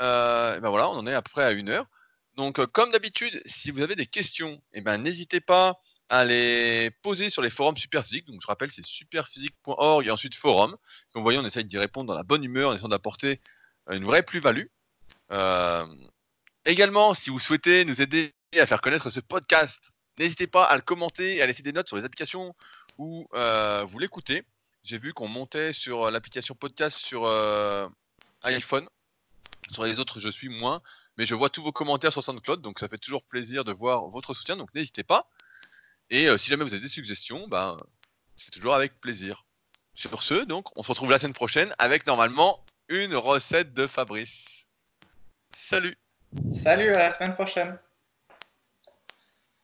[0.00, 1.86] Euh, et ben voilà, on en est à peu près à une heure.
[2.34, 5.78] Donc, comme d'habitude, si vous avez des questions, et ben n'hésitez pas
[6.08, 8.26] à les poser sur les forums Superphysique.
[8.26, 10.76] Donc je rappelle, c'est superphysique.org et ensuite forum.
[11.12, 13.40] Comme vous voyez, on essaye d'y répondre dans la bonne humeur, en essayant d'apporter
[13.90, 14.66] une vraie plus-value.
[15.32, 15.86] Euh,
[16.64, 20.82] également, si vous souhaitez nous aider à faire connaître ce podcast, n'hésitez pas à le
[20.82, 22.54] commenter et à laisser des notes sur les applications
[22.98, 24.44] où euh, vous l'écoutez.
[24.82, 27.88] J'ai vu qu'on montait sur l'application podcast sur euh,
[28.42, 28.86] iPhone.
[29.72, 30.80] Sur les autres, je suis moins.
[31.18, 34.08] Mais je vois tous vos commentaires sur SoundCloud, donc ça fait toujours plaisir de voir
[34.08, 34.56] votre soutien.
[34.56, 35.28] Donc n'hésitez pas.
[36.10, 37.76] Et euh, si jamais vous avez des suggestions, ben,
[38.36, 39.44] c'est toujours avec plaisir.
[39.94, 44.66] Sur ce, donc, on se retrouve la semaine prochaine avec normalement une recette de Fabrice.
[45.52, 45.96] Salut
[46.62, 47.78] Salut, à la semaine prochaine